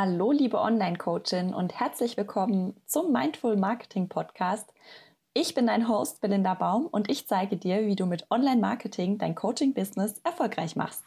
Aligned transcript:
Hallo, 0.00 0.30
liebe 0.30 0.60
Online-Coachin 0.60 1.52
und 1.52 1.80
herzlich 1.80 2.16
willkommen 2.16 2.76
zum 2.86 3.10
Mindful 3.10 3.56
Marketing 3.56 4.08
Podcast. 4.08 4.72
Ich 5.34 5.56
bin 5.56 5.66
dein 5.66 5.88
Host 5.88 6.20
Belinda 6.20 6.54
Baum 6.54 6.86
und 6.86 7.10
ich 7.10 7.26
zeige 7.26 7.56
dir, 7.56 7.84
wie 7.84 7.96
du 7.96 8.06
mit 8.06 8.30
Online-Marketing 8.30 9.18
dein 9.18 9.34
Coaching-Business 9.34 10.20
erfolgreich 10.22 10.76
machst. 10.76 11.02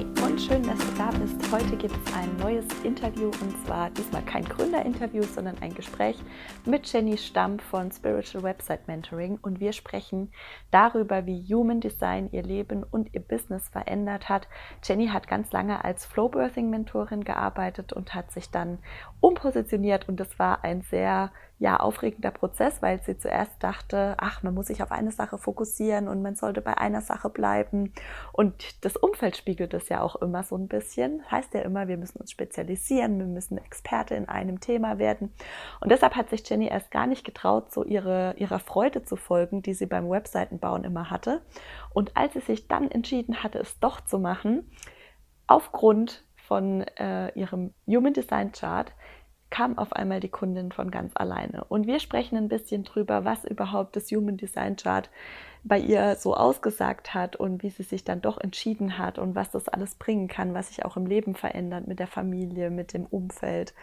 Hi 0.00 0.06
und 0.24 0.40
schön, 0.40 0.62
dass 0.62 0.78
du 0.78 0.96
da 0.96 1.10
bist. 1.10 1.52
Heute 1.52 1.76
gibt 1.76 1.94
es 1.94 2.14
ein 2.14 2.34
neues 2.38 2.64
Interview 2.84 3.26
und 3.26 3.66
zwar 3.66 3.90
diesmal 3.90 4.22
kein 4.22 4.46
Gründerinterview, 4.46 5.24
sondern 5.24 5.58
ein 5.60 5.74
Gespräch 5.74 6.16
mit 6.64 6.90
Jenny 6.90 7.18
Stamm 7.18 7.58
von 7.58 7.92
Spiritual 7.92 8.42
Website 8.42 8.88
Mentoring 8.88 9.38
und 9.42 9.60
wir 9.60 9.74
sprechen 9.74 10.32
darüber, 10.70 11.26
wie 11.26 11.44
Human 11.54 11.80
Design 11.80 12.30
ihr 12.32 12.42
Leben 12.42 12.82
und 12.82 13.12
ihr 13.12 13.20
Business 13.20 13.68
verändert 13.68 14.30
hat. 14.30 14.48
Jenny 14.82 15.08
hat 15.08 15.28
ganz 15.28 15.52
lange 15.52 15.84
als 15.84 16.06
Flowbirthing 16.06 16.70
Mentorin 16.70 17.22
gearbeitet 17.22 17.92
und 17.92 18.14
hat 18.14 18.32
sich 18.32 18.50
dann 18.50 18.78
umpositioniert 19.20 20.08
und 20.08 20.18
das 20.18 20.38
war 20.38 20.64
ein 20.64 20.80
sehr 20.80 21.30
ja, 21.60 21.76
aufregender 21.76 22.30
Prozess, 22.30 22.80
weil 22.80 23.02
sie 23.02 23.18
zuerst 23.18 23.62
dachte, 23.62 24.14
ach, 24.16 24.42
man 24.42 24.54
muss 24.54 24.68
sich 24.68 24.82
auf 24.82 24.90
eine 24.90 25.12
Sache 25.12 25.36
fokussieren 25.36 26.08
und 26.08 26.22
man 26.22 26.34
sollte 26.34 26.62
bei 26.62 26.78
einer 26.78 27.02
Sache 27.02 27.28
bleiben. 27.28 27.92
Und 28.32 28.82
das 28.82 28.96
Umfeld 28.96 29.36
spiegelt 29.36 29.74
es 29.74 29.90
ja 29.90 30.00
auch 30.00 30.16
immer 30.16 30.42
so 30.42 30.56
ein 30.56 30.68
bisschen. 30.68 31.22
Heißt 31.30 31.52
ja 31.52 31.60
immer, 31.60 31.86
wir 31.86 31.98
müssen 31.98 32.18
uns 32.18 32.30
spezialisieren, 32.30 33.18
wir 33.18 33.26
müssen 33.26 33.58
Experte 33.58 34.14
in 34.14 34.26
einem 34.26 34.60
Thema 34.60 34.98
werden. 34.98 35.34
Und 35.82 35.92
deshalb 35.92 36.16
hat 36.16 36.30
sich 36.30 36.48
Jenny 36.48 36.66
erst 36.66 36.90
gar 36.90 37.06
nicht 37.06 37.24
getraut, 37.24 37.70
so 37.70 37.84
ihre, 37.84 38.34
ihrer 38.38 38.58
Freude 38.58 39.02
zu 39.02 39.16
folgen, 39.16 39.60
die 39.60 39.74
sie 39.74 39.86
beim 39.86 40.08
Webseitenbauen 40.08 40.82
immer 40.84 41.10
hatte. 41.10 41.42
Und 41.92 42.16
als 42.16 42.32
sie 42.32 42.40
sich 42.40 42.68
dann 42.68 42.90
entschieden 42.90 43.42
hatte, 43.42 43.58
es 43.58 43.78
doch 43.80 44.00
zu 44.00 44.18
machen, 44.18 44.70
aufgrund 45.46 46.24
von 46.36 46.82
äh, 46.96 47.38
ihrem 47.38 47.74
Human 47.86 48.14
Design 48.14 48.50
Chart, 48.52 48.90
kam 49.50 49.78
auf 49.78 49.92
einmal 49.92 50.20
die 50.20 50.28
Kundin 50.28 50.72
von 50.72 50.90
ganz 50.90 51.12
alleine. 51.14 51.64
Und 51.64 51.86
wir 51.86 52.00
sprechen 52.00 52.36
ein 52.36 52.48
bisschen 52.48 52.84
drüber, 52.84 53.24
was 53.24 53.44
überhaupt 53.44 53.96
das 53.96 54.10
Human 54.10 54.36
Design 54.36 54.76
Chart 54.76 55.10
bei 55.62 55.78
ihr 55.78 56.16
so 56.16 56.34
ausgesagt 56.34 57.12
hat 57.12 57.36
und 57.36 57.62
wie 57.62 57.70
sie 57.70 57.82
sich 57.82 58.04
dann 58.04 58.22
doch 58.22 58.38
entschieden 58.38 58.96
hat 58.96 59.18
und 59.18 59.34
was 59.34 59.50
das 59.50 59.68
alles 59.68 59.94
bringen 59.96 60.28
kann, 60.28 60.54
was 60.54 60.68
sich 60.68 60.84
auch 60.84 60.96
im 60.96 61.06
Leben 61.06 61.34
verändert 61.34 61.86
mit 61.86 61.98
der 61.98 62.06
Familie, 62.06 62.70
mit 62.70 62.94
dem 62.94 63.04
Umfeld. 63.06 63.74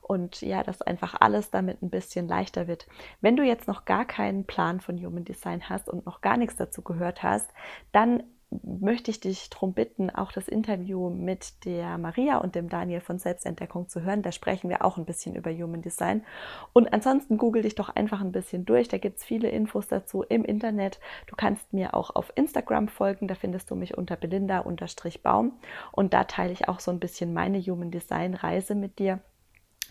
Und 0.00 0.42
ja, 0.42 0.62
dass 0.62 0.82
einfach 0.82 1.14
alles 1.18 1.50
damit 1.50 1.82
ein 1.82 1.88
bisschen 1.88 2.28
leichter 2.28 2.68
wird. 2.68 2.86
Wenn 3.22 3.36
du 3.36 3.42
jetzt 3.42 3.66
noch 3.66 3.86
gar 3.86 4.04
keinen 4.04 4.44
Plan 4.44 4.80
von 4.80 5.02
Human 5.02 5.24
Design 5.24 5.68
hast 5.68 5.88
und 5.88 6.04
noch 6.04 6.20
gar 6.20 6.36
nichts 6.36 6.56
dazu 6.56 6.82
gehört 6.82 7.22
hast, 7.22 7.50
dann 7.90 8.22
möchte 8.50 9.10
ich 9.10 9.20
dich 9.20 9.50
darum 9.50 9.72
bitten, 9.72 10.10
auch 10.10 10.32
das 10.32 10.48
Interview 10.48 11.10
mit 11.10 11.64
der 11.64 11.98
Maria 11.98 12.38
und 12.38 12.54
dem 12.54 12.68
Daniel 12.68 13.00
von 13.00 13.18
Selbstentdeckung 13.18 13.88
zu 13.88 14.02
hören. 14.02 14.22
Da 14.22 14.32
sprechen 14.32 14.70
wir 14.70 14.84
auch 14.84 14.96
ein 14.96 15.04
bisschen 15.04 15.34
über 15.34 15.50
Human 15.52 15.82
Design. 15.82 16.24
Und 16.72 16.92
ansonsten 16.92 17.38
google 17.38 17.62
dich 17.62 17.74
doch 17.74 17.88
einfach 17.88 18.20
ein 18.20 18.32
bisschen 18.32 18.64
durch. 18.64 18.88
Da 18.88 18.98
gibt 18.98 19.18
es 19.18 19.24
viele 19.24 19.48
Infos 19.48 19.88
dazu 19.88 20.22
im 20.22 20.44
Internet. 20.44 21.00
Du 21.26 21.36
kannst 21.36 21.72
mir 21.72 21.94
auch 21.94 22.14
auf 22.14 22.32
Instagram 22.34 22.88
folgen. 22.88 23.28
Da 23.28 23.34
findest 23.34 23.70
du 23.70 23.74
mich 23.74 23.96
unter 23.96 24.16
belinda-baum. 24.16 25.52
Und 25.92 26.14
da 26.14 26.24
teile 26.24 26.52
ich 26.52 26.68
auch 26.68 26.80
so 26.80 26.90
ein 26.90 27.00
bisschen 27.00 27.34
meine 27.34 27.60
Human 27.60 27.90
Design 27.90 28.34
Reise 28.34 28.74
mit 28.74 28.98
dir. 28.98 29.20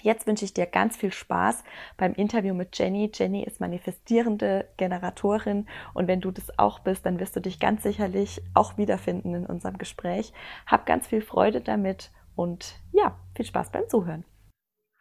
Jetzt 0.04 0.28
wünsche 0.28 0.44
ich 0.44 0.54
dir 0.54 0.66
ganz 0.66 0.98
viel 0.98 1.14
Spaß 1.14 1.64
beim 1.96 2.14
Interview 2.14 2.54
mit 2.54 2.78
Jenny. 2.78 3.10
Jenny 3.14 3.42
ist 3.46 3.62
manifestierende 3.62 4.68
Generatorin 4.76 5.66
und 5.94 6.10
wenn 6.10 6.20
du 6.20 6.30
das 6.30 6.60
auch 6.60 6.80
bist, 6.80 7.06
dann 7.06 7.22
wirst 7.22 7.38
du 7.38 7.40
dich 7.40 7.58
ganz 7.58 7.84
sicherlich 7.84 8.42
auch 8.54 8.78
wiederfinden 8.78 9.34
in 9.34 9.46
unserem 9.46 9.78
Gespräch. 9.78 10.34
Hab 10.68 10.86
ganz 10.86 11.08
viel 11.08 11.22
Freude 11.22 11.62
damit 11.62 12.12
und 12.36 12.76
ja, 12.92 13.18
viel 13.34 13.46
Spaß 13.46 13.72
beim 13.72 13.88
Zuhören. 13.88 14.26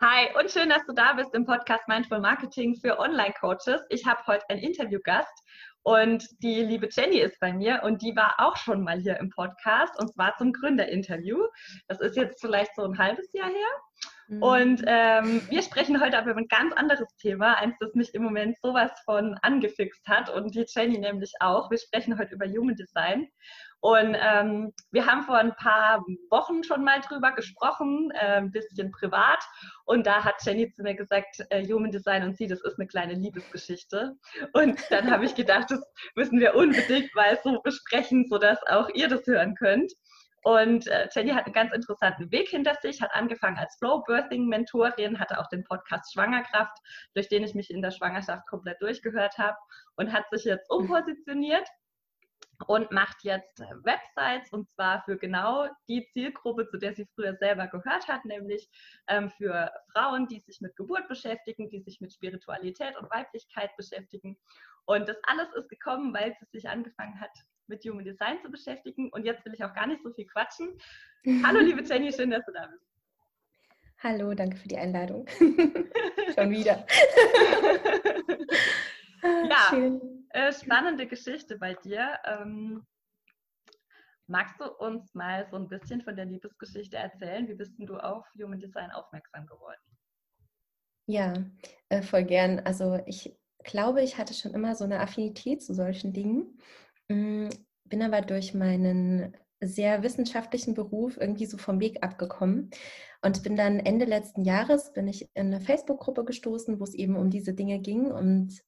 Hi 0.01 0.29
und 0.39 0.53
schön, 0.53 0.69
dass 0.69 0.87
du 0.87 0.93
da 0.93 1.15
bist 1.15 1.35
im 1.35 1.47
Podcast 1.47 1.89
Mindful 1.89 2.21
Marketing 2.21 2.77
für 2.77 3.01
Online-Coaches. 3.01 3.83
Ich 3.89 4.07
habe 4.07 4.21
heute 4.29 4.49
einen 4.51 4.61
Interviewgast 4.61 5.33
und 5.83 6.25
die 6.45 6.63
liebe 6.63 6.89
Jenny 6.93 7.19
ist 7.19 7.41
bei 7.41 7.53
mir 7.53 7.81
und 7.83 8.03
die 8.03 8.15
war 8.15 8.37
auch 8.39 8.57
schon 8.57 8.85
mal 8.85 9.01
hier 9.01 9.17
im 9.19 9.31
Podcast 9.31 9.99
und 10.01 10.15
zwar 10.15 10.37
zum 10.37 10.53
Gründerinterview. 10.53 11.39
Das 11.89 12.01
ist 12.01 12.17
jetzt 12.17 12.41
vielleicht 12.41 12.73
so 12.77 12.85
ein 12.85 12.97
halbes 12.97 13.33
Jahr 13.33 13.49
her. 13.49 14.12
Mhm. 14.29 14.43
Und 14.43 14.85
ähm, 14.87 15.43
wir 15.49 15.63
sprechen 15.63 16.01
heute 16.01 16.19
aber 16.19 16.31
über 16.31 16.41
ein 16.41 16.49
ganz 16.49 16.73
anderes 16.75 17.09
Thema, 17.17 17.55
eins, 17.59 17.77
das 17.81 17.95
mich 17.95 18.15
im 18.15 18.23
Moment 18.23 18.57
sowas 18.61 18.91
von 19.05 19.39
angefixt 19.43 20.07
hat 20.07 20.31
und 20.31 20.55
die 20.55 20.65
Jenny 20.69 20.99
nämlich 20.99 21.33
auch. 21.41 21.71
Wir 21.71 21.79
sprechen 21.79 22.19
heute 22.19 22.35
über 22.35 22.47
Human 22.47 22.77
Design. 22.77 23.29
Und 23.85 24.17
ähm, 24.17 24.73
wir 24.93 25.07
haben 25.07 25.25
vor 25.25 25.39
ein 25.39 25.57
paar 25.57 26.05
Wochen 26.31 26.63
schon 26.63 26.85
mal 26.85 27.01
drüber 27.01 27.33
gesprochen, 27.33 28.13
äh, 28.15 28.37
ein 28.37 28.53
bisschen 28.53 28.93
privat. 28.93 29.41
Und 29.87 30.07
da 30.07 30.23
hat 30.23 30.37
Jenny 30.47 30.71
zu 30.71 30.83
mir 30.83 30.95
gesagt, 30.95 31.45
äh, 31.51 31.67
Human 31.67 31.91
Design 31.91 32.23
und 32.23 32.37
sie, 32.37 32.47
das 32.47 32.61
ist 32.63 32.79
eine 32.79 32.87
kleine 32.87 33.15
Liebesgeschichte. 33.15 34.15
Und 34.53 34.79
dann 34.91 35.11
habe 35.11 35.25
ich 35.25 35.35
gedacht, 35.35 35.69
das 35.71 35.83
müssen 36.15 36.39
wir 36.39 36.55
unbedingt 36.55 37.13
mal 37.17 37.37
so 37.43 37.61
besprechen, 37.61 38.29
sodass 38.29 38.61
auch 38.69 38.89
ihr 38.95 39.09
das 39.09 39.27
hören 39.27 39.57
könnt. 39.57 39.93
Und 40.43 40.89
äh, 40.89 41.09
Jenny 41.15 41.31
hat 41.31 41.47
einen 41.47 41.55
ganz 41.55 41.73
interessanten 41.73 42.31
Weg 42.33 42.49
hinter 42.49 42.75
sich, 42.83 43.01
hat 43.01 43.15
angefangen 43.15 43.59
als 43.59 43.77
Flow-Birthing-Mentorin, 43.79 45.21
hatte 45.21 45.39
auch 45.39 45.49
den 45.49 45.65
Podcast 45.65 46.13
Schwangerkraft, 46.13 46.77
durch 47.15 47.29
den 47.29 47.45
ich 47.45 47.55
mich 47.55 47.71
in 47.71 47.81
der 47.81 47.93
Schwangerschaft 47.93 48.47
komplett 48.49 48.83
durchgehört 48.83 49.39
habe 49.39 49.57
und 49.97 50.13
hat 50.13 50.29
sich 50.31 50.45
jetzt 50.45 50.69
umpositioniert 50.71 51.69
und 52.67 52.91
macht 52.91 53.23
jetzt 53.23 53.61
äh, 53.61 53.67
Websites 53.83 54.53
und 54.53 54.69
zwar 54.69 55.03
für 55.05 55.17
genau 55.17 55.69
die 55.89 56.07
Zielgruppe, 56.13 56.69
zu 56.69 56.79
der 56.79 56.95
sie 56.95 57.07
früher 57.15 57.35
selber 57.37 57.69
gehört 57.69 58.09
hat, 58.09 58.25
nämlich 58.25 58.69
ähm, 59.09 59.31
für 59.31 59.71
Frauen, 59.93 60.27
die 60.27 60.41
sich 60.41 60.61
mit 60.61 60.77
Geburt 60.77 61.09
beschäftigen, 61.09 61.71
die 61.71 61.81
sich 61.81 62.01
mit 62.01 62.13
Spiritualität 62.13 62.97
und 62.99 63.11
Weiblichkeit 63.11 63.71
beschäftigen. 63.77 64.37
Und 64.85 65.09
das 65.09 65.17
alles 65.25 65.53
ist 65.55 65.69
gekommen, 65.69 66.13
weil 66.15 66.35
sie 66.39 66.47
sich 66.47 66.69
angefangen 66.69 67.21
hat, 67.21 67.31
mit 67.67 67.85
Human 67.85 68.05
Design 68.05 68.41
zu 68.43 68.51
beschäftigen. 68.51 69.11
Und 69.11 69.25
jetzt 69.25 69.45
will 69.45 69.55
ich 69.55 69.65
auch 69.65 69.75
gar 69.75 69.87
nicht 69.87 70.03
so 70.03 70.13
viel 70.13 70.27
quatschen. 70.27 70.79
Hallo, 71.45 71.61
liebe 71.65 71.83
Jenny, 71.83 72.13
schön, 72.13 72.31
dass 72.31 72.45
du 72.45 72.53
da 72.53 72.67
bist. 72.67 72.85
Hallo, 74.03 74.35
danke 74.35 74.57
für 74.57 74.67
die 74.67 74.77
Einladung. 74.77 75.27
Schon 76.35 76.51
wieder. 76.51 76.85
ja, 79.49 79.73
äh, 80.31 80.53
spannende 80.53 81.07
Geschichte 81.07 81.57
bei 81.57 81.75
dir. 81.75 82.19
Ähm, 82.25 82.85
magst 84.27 84.61
du 84.61 84.65
uns 84.65 85.15
mal 85.15 85.47
so 85.51 85.57
ein 85.57 85.69
bisschen 85.69 86.01
von 86.01 86.17
der 86.17 86.25
Liebesgeschichte 86.25 86.97
erzählen? 86.97 87.47
Wie 87.47 87.55
bist 87.55 87.75
du 87.79 87.97
auf 87.97 88.27
Human 88.35 88.59
Design 88.59 88.91
aufmerksam 88.91 89.47
geworden? 89.47 89.81
Ja, 91.07 91.35
äh, 91.89 92.03
voll 92.03 92.25
gern. 92.25 92.59
Also 92.61 93.01
ich 93.07 93.39
glaube, 93.63 94.03
ich 94.03 94.19
hatte 94.19 94.35
schon 94.35 94.55
immer 94.55 94.75
so 94.75 94.83
eine 94.83 94.99
Affinität 94.99 95.63
zu 95.63 95.75
solchen 95.75 96.13
Dingen. 96.13 96.59
Hm, 97.13 97.51
bin 97.85 98.03
aber 98.03 98.23
durch 98.23 98.55
meinen 98.55 99.37
sehr 99.61 100.03
wissenschaftlichen 100.03 100.73
Beruf 100.73 101.19
irgendwie 101.21 101.45
so 101.45 101.59
vom 101.59 101.79
Weg 101.79 102.03
abgekommen 102.03 102.71
und 103.21 103.43
bin 103.43 103.55
dann 103.55 103.79
Ende 103.79 104.07
letzten 104.07 104.45
Jahres 104.45 104.93
bin 104.95 105.07
ich 105.09 105.29
in 105.35 105.49
eine 105.49 105.61
Facebook-Gruppe 105.61 106.25
gestoßen, 106.25 106.81
wo 106.81 106.85
es 106.85 106.95
eben 106.95 107.17
um 107.17 107.29
diese 107.29 107.53
Dinge 107.53 107.81
ging 107.81 108.07
und 108.07 108.63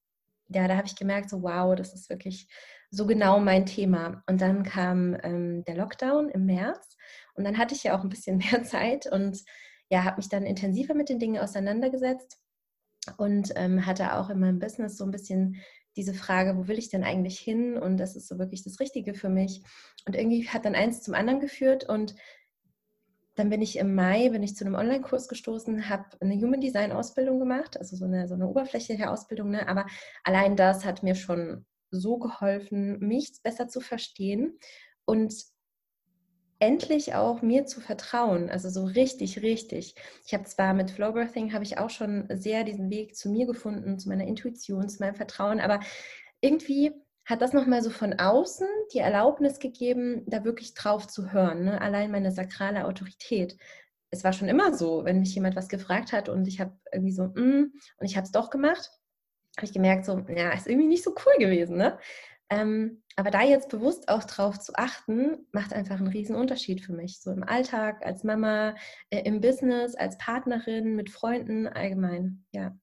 ja, 0.49 0.69
da 0.69 0.77
habe 0.77 0.87
ich 0.87 0.95
gemerkt, 0.95 1.31
so 1.31 1.43
wow, 1.43 1.75
das 1.75 1.95
ist 1.95 2.11
wirklich 2.11 2.49
so 2.91 3.07
genau 3.07 3.41
mein 3.41 3.65
Thema. 3.65 4.23
Und 4.29 4.43
dann 4.43 4.63
kam 4.63 5.17
ähm, 5.23 5.65
der 5.65 5.77
Lockdown 5.77 6.29
im 6.29 6.45
März 6.45 6.99
und 7.35 7.45
dann 7.45 7.57
hatte 7.57 7.75
ich 7.75 7.83
ja 7.83 7.97
auch 7.99 8.03
ein 8.03 8.11
bisschen 8.11 8.37
mehr 8.53 8.63
Zeit 8.63 9.11
und 9.11 9.43
ja, 9.89 10.05
habe 10.05 10.19
mich 10.19 10.29
dann 10.29 10.45
intensiver 10.45 10.93
mit 10.93 11.09
den 11.09 11.19
Dingen 11.19 11.39
auseinandergesetzt 11.39 12.39
und 13.17 13.53
ähm, 13.57 13.87
hatte 13.87 14.17
auch 14.17 14.29
in 14.29 14.39
meinem 14.39 14.59
Business 14.59 14.99
so 14.99 15.05
ein 15.05 15.11
bisschen 15.11 15.63
diese 15.97 16.15
Frage, 16.15 16.57
wo 16.57 16.69
will 16.69 16.79
ich 16.79 16.89
denn 16.89 17.05
eigentlich 17.05 17.39
hin? 17.39 17.77
Und 17.79 17.99
das 17.99 18.17
ist 18.17 18.29
so 18.29 18.39
wirklich 18.39 18.63
das 18.65 18.81
Richtige 18.81 19.15
für 19.15 19.29
mich. 19.29 19.63
Und 20.07 20.17
irgendwie 20.17 20.49
hat 20.49 20.65
dann 20.65 20.75
eins 20.75 21.03
zum 21.03 21.15
anderen 21.15 21.41
geführt 21.41 21.89
und 21.89 22.15
dann 23.37 23.51
bin 23.51 23.63
ich 23.63 23.79
im 23.79 23.95
Mai 23.95 24.29
bin 24.29 24.43
ich 24.43 24.57
zu 24.57 24.65
einem 24.65 24.77
Online-Kurs 24.77 25.29
gestoßen, 25.29 25.89
habe 25.89 26.05
eine 26.21 26.37
Human 26.37 26.61
Design 26.61 26.93
Ausbildung 26.93 27.41
gemacht, 27.41 27.77
also 27.77 27.97
so 27.97 28.05
eine, 28.05 28.29
so 28.29 28.35
eine 28.35 28.49
oberflächliche 28.49 29.11
Ausbildung, 29.11 29.51
ne? 29.51 29.69
aber 29.69 29.87
allein 30.23 30.57
das 30.57 30.85
hat 30.85 31.03
mir 31.03 31.15
schon 31.15 31.67
so 31.91 32.19
geholfen, 32.19 32.99
mich 33.01 33.33
besser 33.43 33.69
zu 33.69 33.81
verstehen 33.81 34.59
und 35.05 35.35
endlich 36.59 37.15
auch 37.15 37.43
mir 37.43 37.67
zu 37.67 37.81
vertrauen, 37.81 38.51
also 38.51 38.69
so 38.69 38.85
richtig, 38.85 39.43
richtig. 39.43 39.95
Ich 40.27 40.35
habe 40.35 40.45
zwar 40.45 40.75
mit 40.75 40.91
Flowbirthing 40.91 41.53
habe 41.53 41.65
ich 41.65 41.79
auch 41.79 41.91
schon 41.91 42.27
sehr 42.31 42.65
diesen 42.65 42.91
Weg 42.91 43.17
zu 43.17 43.31
mir 43.31 43.47
gefunden, 43.47 43.99
zu 43.99 44.09
meiner 44.09 44.27
Intuition, 44.27 44.89
zu 44.89 45.03
meinem 45.03 45.15
Vertrauen, 45.15 45.61
aber 45.61 45.81
irgendwie 46.41 46.93
hat 47.25 47.41
das 47.41 47.53
nochmal 47.53 47.83
so 47.83 47.91
von 47.91 48.19
außen 48.19 48.69
die 48.93 48.99
Erlaubnis 48.99 49.59
gegeben, 49.59 50.23
da 50.27 50.45
wirklich 50.45 50.75
drauf 50.75 51.07
zu 51.07 51.33
hören. 51.33 51.65
Ne? 51.65 51.81
Allein 51.81 52.11
meine 52.11 52.31
sakrale 52.33 52.87
Autorität. 52.87 53.57
Es 54.11 54.25
war 54.25 54.33
schon 54.33 54.49
immer 54.49 54.75
so, 54.75 55.05
wenn 55.05 55.21
mich 55.21 55.35
jemand 55.35 55.57
was 55.57 55.69
gefragt 55.69 56.13
hat 56.13 56.29
und 56.29 56.47
ich 56.47 56.61
habe 56.61 56.77
irgendwie 56.93 57.13
so, 57.13 57.25
mm, 57.25 57.73
und 57.99 58.07
ich 58.07 58.17
habe 58.17 58.27
es 58.27 58.33
doch 58.33 58.51
gemacht, 58.51 58.91
habe 59.57 59.67
ich 59.67 59.73
gemerkt, 59.73 60.05
so, 60.05 60.19
ja, 60.29 60.53
ist 60.53 60.67
irgendwie 60.67 60.89
nicht 60.89 61.05
so 61.05 61.13
cool 61.13 61.33
gewesen. 61.39 61.77
Ne? 61.77 61.99
Ähm, 62.51 63.03
aber 63.17 63.31
da 63.31 63.43
jetzt 63.43 63.69
bewusst 63.69 64.09
auch 64.09 64.25
drauf 64.25 64.59
zu 64.59 64.75
achten, 64.75 65.47
macht 65.53 65.73
einfach 65.73 65.97
einen 65.97 66.09
riesen 66.09 66.37
Unterschied 66.37 66.81
für 66.81 66.93
mich. 66.93 67.21
So 67.21 67.31
im 67.31 67.43
Alltag, 67.43 68.05
als 68.05 68.25
Mama, 68.25 68.75
äh, 69.11 69.23
im 69.23 69.41
Business, 69.41 69.95
als 69.95 70.19
Partnerin, 70.19 70.95
mit 70.95 71.11
Freunden 71.11 71.67
allgemein. 71.67 72.45
Ja. 72.53 72.77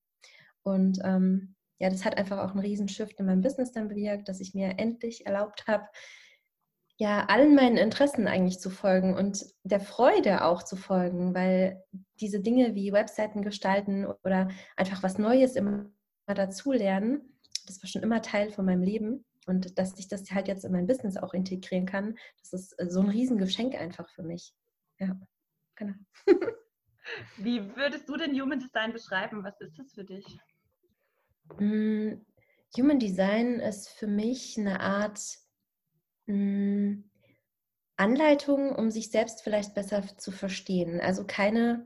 Und 0.64 1.00
ähm, 1.04 1.56
ja, 1.80 1.90
das 1.90 2.06
hat 2.06 2.18
einfach 2.18 2.40
auch 2.40 2.52
einen 2.52 2.60
riesen 2.60 2.88
Shift 2.88 3.20
in 3.20 3.26
meinem 3.26 3.42
Business 3.42 3.72
dann 3.72 3.88
bewirkt, 3.88 4.30
dass 4.30 4.40
ich 4.40 4.54
mir 4.54 4.78
endlich 4.78 5.26
erlaubt 5.26 5.68
habe, 5.68 5.86
ja, 6.98 7.26
allen 7.26 7.56
meinen 7.56 7.78
Interessen 7.78 8.28
eigentlich 8.28 8.60
zu 8.60 8.70
folgen 8.70 9.16
und 9.16 9.44
der 9.64 9.80
Freude 9.80 10.46
auch 10.46 10.62
zu 10.62 10.76
folgen, 10.76 11.34
weil 11.34 11.84
diese 12.20 12.42
Dinge 12.42 12.76
wie 12.76 12.94
Webseiten 12.94 13.42
gestalten 13.42 14.06
oder 14.24 14.50
einfach 14.76 15.02
was 15.02 15.18
Neues 15.18 15.56
immer 15.56 15.90
dazulernen, 16.28 17.40
das 17.66 17.82
war 17.82 17.90
schon 17.90 18.04
immer 18.04 18.22
Teil 18.22 18.52
von 18.52 18.66
meinem 18.66 18.84
Leben. 18.84 19.26
Und 19.48 19.78
dass 19.78 19.98
ich 19.98 20.08
das 20.08 20.32
halt 20.32 20.48
jetzt 20.48 20.66
in 20.66 20.72
mein 20.72 20.88
Business 20.88 21.18
auch 21.18 21.34
integrieren 21.34 21.86
kann, 21.86 22.18
das 22.40 22.54
ist 22.54 22.80
äh, 22.80 22.90
so 22.90 23.02
ein 23.02 23.10
Riesengeschenk 23.10 23.76
einfach 23.76 24.10
für 24.10 24.24
mich. 24.24 24.54
Ja, 25.00 25.20
genau. 25.76 25.94
Wie 27.38 27.76
würdest 27.76 28.08
du 28.08 28.16
denn 28.16 28.40
Human 28.40 28.60
Design 28.60 28.94
beschreiben? 28.94 29.44
Was 29.44 29.60
ist 29.60 29.78
das 29.78 29.94
für 29.94 30.04
dich? 30.04 30.26
Mm, 31.58 32.22
Human 32.78 33.00
Design 33.00 33.60
ist 33.60 33.90
für 33.90 34.08
mich 34.08 34.58
eine 34.58 34.80
Art 34.80 35.20
mm, 36.28 37.02
Anleitung, 37.98 38.76
um 38.76 38.92
sich 38.92 39.12
selbst 39.12 39.42
vielleicht 39.44 39.74
besser 39.74 40.04
zu 40.18 40.32
verstehen. 40.32 41.00
Also 41.02 41.26
keine 41.26 41.86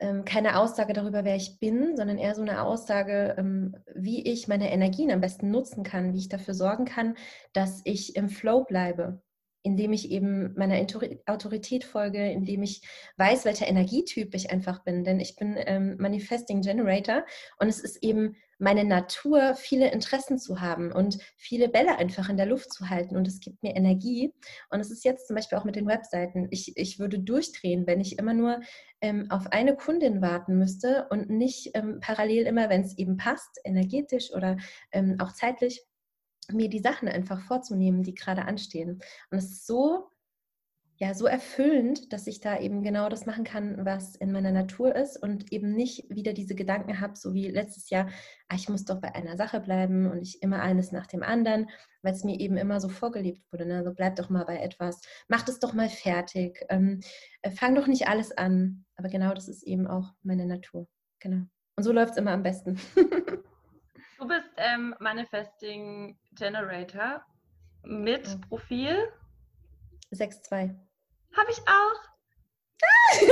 ähm, 0.00 0.24
keine 0.24 0.58
Aussage 0.58 0.92
darüber, 0.92 1.24
wer 1.24 1.36
ich 1.36 1.58
bin, 1.58 1.96
sondern 1.96 2.18
eher 2.18 2.34
so 2.34 2.42
eine 2.42 2.62
Aussage, 2.62 3.34
ähm, 3.38 3.76
wie 3.94 4.22
ich 4.22 4.48
meine 4.48 4.70
Energien 4.70 5.10
am 5.10 5.20
besten 5.20 5.50
nutzen 5.50 5.82
kann, 5.82 6.12
wie 6.12 6.18
ich 6.18 6.28
dafür 6.28 6.54
sorgen 6.54 6.84
kann, 6.84 7.16
dass 7.52 7.80
ich 7.84 8.16
im 8.16 8.28
Flow 8.28 8.64
bleibe, 8.64 9.20
indem 9.68 9.92
ich 9.92 10.10
eben 10.10 10.54
meiner 10.56 10.80
Autorität 11.26 11.84
folge, 11.84 12.30
indem 12.32 12.62
ich 12.62 12.80
weiß, 13.18 13.44
welcher 13.44 13.68
Energietyp 13.68 14.34
ich 14.34 14.50
einfach 14.50 14.82
bin. 14.82 15.04
Denn 15.04 15.20
ich 15.20 15.36
bin 15.36 15.56
ähm, 15.58 15.96
Manifesting 15.98 16.62
Generator 16.62 17.24
und 17.58 17.68
es 17.68 17.80
ist 17.80 18.02
eben 18.02 18.36
meine 18.58 18.84
Natur, 18.84 19.54
viele 19.54 19.90
Interessen 19.92 20.38
zu 20.38 20.62
haben 20.62 20.90
und 20.90 21.18
viele 21.36 21.68
Bälle 21.68 21.98
einfach 21.98 22.30
in 22.30 22.38
der 22.38 22.46
Luft 22.46 22.72
zu 22.72 22.88
halten. 22.88 23.16
Und 23.16 23.28
es 23.28 23.40
gibt 23.40 23.62
mir 23.62 23.76
Energie. 23.76 24.32
Und 24.70 24.80
es 24.80 24.90
ist 24.90 25.04
jetzt 25.04 25.26
zum 25.26 25.36
Beispiel 25.36 25.58
auch 25.58 25.64
mit 25.64 25.76
den 25.76 25.86
Webseiten. 25.86 26.48
Ich, 26.50 26.76
ich 26.76 26.98
würde 26.98 27.18
durchdrehen, 27.18 27.86
wenn 27.86 28.00
ich 28.00 28.18
immer 28.18 28.32
nur 28.32 28.60
ähm, 29.02 29.26
auf 29.30 29.52
eine 29.52 29.76
Kundin 29.76 30.22
warten 30.22 30.58
müsste 30.58 31.06
und 31.10 31.28
nicht 31.28 31.72
ähm, 31.74 31.98
parallel 32.00 32.46
immer, 32.46 32.70
wenn 32.70 32.80
es 32.80 32.96
eben 32.96 33.18
passt, 33.18 33.60
energetisch 33.64 34.32
oder 34.32 34.56
ähm, 34.92 35.16
auch 35.20 35.32
zeitlich, 35.32 35.84
mir 36.52 36.68
die 36.68 36.80
Sachen 36.80 37.08
einfach 37.08 37.40
vorzunehmen, 37.40 38.02
die 38.02 38.14
gerade 38.14 38.44
anstehen. 38.44 39.00
Und 39.30 39.38
es 39.38 39.50
ist 39.50 39.66
so 39.66 40.10
ja 40.98 41.14
so 41.14 41.26
erfüllend, 41.26 42.12
dass 42.12 42.26
ich 42.26 42.40
da 42.40 42.58
eben 42.58 42.82
genau 42.82 43.08
das 43.08 43.24
machen 43.24 43.44
kann, 43.44 43.84
was 43.84 44.16
in 44.16 44.32
meiner 44.32 44.50
Natur 44.50 44.96
ist 44.96 45.16
und 45.16 45.52
eben 45.52 45.72
nicht 45.72 46.04
wieder 46.10 46.32
diese 46.32 46.56
Gedanken 46.56 47.00
habe, 47.00 47.16
so 47.16 47.34
wie 47.34 47.48
letztes 47.48 47.88
Jahr, 47.88 48.08
ah, 48.48 48.56
ich 48.56 48.68
muss 48.68 48.84
doch 48.84 49.00
bei 49.00 49.14
einer 49.14 49.36
Sache 49.36 49.60
bleiben 49.60 50.10
und 50.10 50.20
ich 50.22 50.42
immer 50.42 50.60
eines 50.60 50.90
nach 50.90 51.06
dem 51.06 51.22
anderen, 51.22 51.70
weil 52.02 52.14
es 52.14 52.24
mir 52.24 52.38
eben 52.40 52.56
immer 52.56 52.80
so 52.80 52.88
vorgelebt 52.88 53.40
wurde. 53.52 53.66
Ne? 53.66 53.76
Also 53.76 53.94
bleib 53.94 54.16
doch 54.16 54.28
mal 54.28 54.44
bei 54.44 54.58
etwas, 54.58 55.00
mach 55.28 55.42
das 55.42 55.60
doch 55.60 55.72
mal 55.72 55.88
fertig, 55.88 56.64
ähm, 56.68 57.00
äh, 57.42 57.52
fang 57.52 57.76
doch 57.76 57.86
nicht 57.86 58.08
alles 58.08 58.36
an. 58.36 58.84
Aber 58.96 59.08
genau 59.08 59.32
das 59.34 59.46
ist 59.46 59.62
eben 59.62 59.86
auch 59.86 60.14
meine 60.22 60.46
Natur. 60.46 60.88
Genau. 61.20 61.46
Und 61.76 61.84
so 61.84 61.92
läuft 61.92 62.12
es 62.12 62.18
immer 62.18 62.32
am 62.32 62.42
besten. 62.42 62.76
du 64.18 64.26
bist 64.26 64.50
ähm, 64.56 64.94
Manifesting 64.98 66.18
Generator 66.32 67.22
mit 67.84 68.40
Profil 68.48 69.08
6-2. 70.12 70.74
Habe 71.36 71.50
ich 71.50 71.58
auch. 71.60 72.00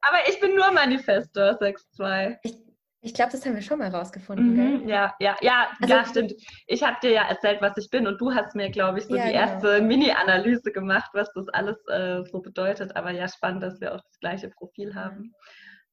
Aber 0.00 0.18
ich 0.28 0.38
bin 0.40 0.54
nur 0.54 0.70
Manifestor 0.72 1.58
6-2. 1.60 2.36
Ich, 2.42 2.58
ich 3.00 3.14
glaube, 3.14 3.32
das 3.32 3.44
haben 3.46 3.54
wir 3.54 3.62
schon 3.62 3.78
mal 3.78 3.88
rausgefunden. 3.88 4.82
Mhm, 4.82 4.88
ja, 4.88 5.14
ja, 5.18 5.36
ja, 5.40 5.68
also, 5.80 5.94
ja, 5.94 6.04
stimmt. 6.04 6.34
Ich 6.66 6.82
habe 6.82 6.96
dir 7.02 7.12
ja 7.12 7.28
erzählt, 7.28 7.62
was 7.62 7.76
ich 7.76 7.88
bin 7.90 8.06
und 8.06 8.20
du 8.20 8.34
hast 8.34 8.54
mir, 8.54 8.70
glaube 8.70 8.98
ich, 8.98 9.06
so 9.06 9.16
ja, 9.16 9.26
die 9.26 9.32
genau. 9.32 9.44
erste 9.44 9.82
Mini-Analyse 9.82 10.72
gemacht, 10.72 11.10
was 11.12 11.32
das 11.32 11.48
alles 11.48 11.76
äh, 11.88 12.22
so 12.30 12.40
bedeutet. 12.40 12.94
Aber 12.96 13.10
ja, 13.10 13.28
spannend, 13.28 13.62
dass 13.62 13.80
wir 13.80 13.94
auch 13.94 14.02
das 14.02 14.18
gleiche 14.20 14.50
Profil 14.50 14.94
haben. 14.94 15.34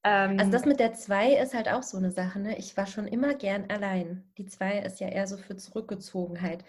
Ähm, 0.03 0.37
also 0.39 0.51
das 0.51 0.65
mit 0.65 0.79
der 0.79 0.93
2 0.93 1.33
ist 1.35 1.53
halt 1.53 1.69
auch 1.69 1.83
so 1.83 1.97
eine 1.97 2.11
Sache. 2.11 2.39
Ne? 2.39 2.57
Ich 2.57 2.75
war 2.75 2.87
schon 2.87 3.07
immer 3.07 3.33
gern 3.35 3.65
allein. 3.69 4.23
Die 4.37 4.45
2 4.45 4.79
ist 4.79 4.99
ja 4.99 5.07
eher 5.07 5.27
so 5.27 5.37
für 5.37 5.55
Zurückgezogenheit. 5.55 6.63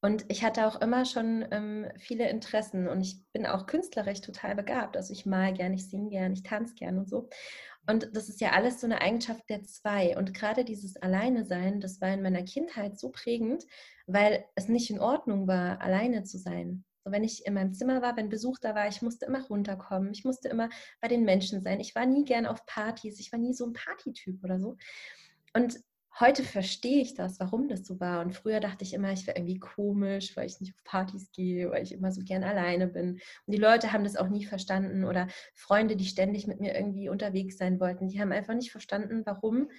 Und 0.00 0.24
ich 0.28 0.44
hatte 0.44 0.66
auch 0.66 0.80
immer 0.80 1.04
schon 1.04 1.44
ähm, 1.50 1.86
viele 1.98 2.28
Interessen 2.30 2.86
und 2.88 3.00
ich 3.00 3.20
bin 3.32 3.46
auch 3.46 3.66
künstlerisch 3.66 4.20
total 4.20 4.54
begabt. 4.54 4.96
Also 4.96 5.12
ich 5.12 5.26
mal 5.26 5.52
gern, 5.52 5.74
ich 5.74 5.88
singe 5.90 6.10
gern, 6.10 6.32
ich 6.32 6.44
tanze 6.44 6.74
gern 6.74 6.98
und 6.98 7.08
so. 7.08 7.28
Und 7.88 8.10
das 8.14 8.28
ist 8.28 8.40
ja 8.40 8.52
alles 8.52 8.80
so 8.80 8.86
eine 8.86 9.00
Eigenschaft 9.00 9.48
der 9.48 9.64
zwei. 9.64 10.16
Und 10.16 10.34
gerade 10.34 10.64
dieses 10.64 10.96
Alleine 10.96 11.44
sein, 11.44 11.80
das 11.80 12.00
war 12.00 12.12
in 12.12 12.22
meiner 12.22 12.42
Kindheit 12.44 12.98
so 12.98 13.10
prägend, 13.10 13.64
weil 14.06 14.44
es 14.54 14.68
nicht 14.68 14.90
in 14.90 15.00
Ordnung 15.00 15.48
war, 15.48 15.80
alleine 15.80 16.22
zu 16.22 16.38
sein. 16.38 16.84
So, 17.08 17.12
wenn 17.12 17.24
ich 17.24 17.46
in 17.46 17.54
meinem 17.54 17.72
Zimmer 17.72 18.02
war, 18.02 18.18
wenn 18.18 18.28
Besuch 18.28 18.58
da 18.58 18.74
war, 18.74 18.86
ich 18.86 19.00
musste 19.00 19.24
immer 19.24 19.42
runterkommen. 19.46 20.12
Ich 20.12 20.24
musste 20.24 20.48
immer 20.48 20.68
bei 21.00 21.08
den 21.08 21.24
Menschen 21.24 21.62
sein. 21.62 21.80
Ich 21.80 21.94
war 21.94 22.04
nie 22.04 22.26
gern 22.26 22.44
auf 22.44 22.66
Partys. 22.66 23.18
Ich 23.18 23.32
war 23.32 23.38
nie 23.38 23.54
so 23.54 23.64
ein 23.64 23.72
Partytyp 23.72 24.44
oder 24.44 24.60
so. 24.60 24.76
Und 25.54 25.80
heute 26.20 26.42
verstehe 26.42 27.00
ich 27.00 27.14
das, 27.14 27.40
warum 27.40 27.68
das 27.68 27.86
so 27.86 27.98
war. 27.98 28.20
Und 28.20 28.34
früher 28.34 28.60
dachte 28.60 28.84
ich 28.84 28.92
immer, 28.92 29.10
ich 29.10 29.26
wäre 29.26 29.38
irgendwie 29.38 29.58
komisch, 29.58 30.36
weil 30.36 30.44
ich 30.44 30.60
nicht 30.60 30.74
auf 30.74 30.84
Partys 30.84 31.32
gehe, 31.32 31.70
weil 31.70 31.82
ich 31.82 31.92
immer 31.92 32.12
so 32.12 32.20
gern 32.22 32.44
alleine 32.44 32.88
bin. 32.88 33.12
Und 33.12 33.54
die 33.54 33.56
Leute 33.56 33.94
haben 33.94 34.04
das 34.04 34.16
auch 34.16 34.28
nie 34.28 34.44
verstanden 34.44 35.04
oder 35.04 35.28
Freunde, 35.54 35.96
die 35.96 36.04
ständig 36.04 36.46
mit 36.46 36.60
mir 36.60 36.74
irgendwie 36.74 37.08
unterwegs 37.08 37.56
sein 37.56 37.80
wollten, 37.80 38.08
die 38.08 38.20
haben 38.20 38.32
einfach 38.32 38.54
nicht 38.54 38.70
verstanden, 38.70 39.22
warum 39.24 39.70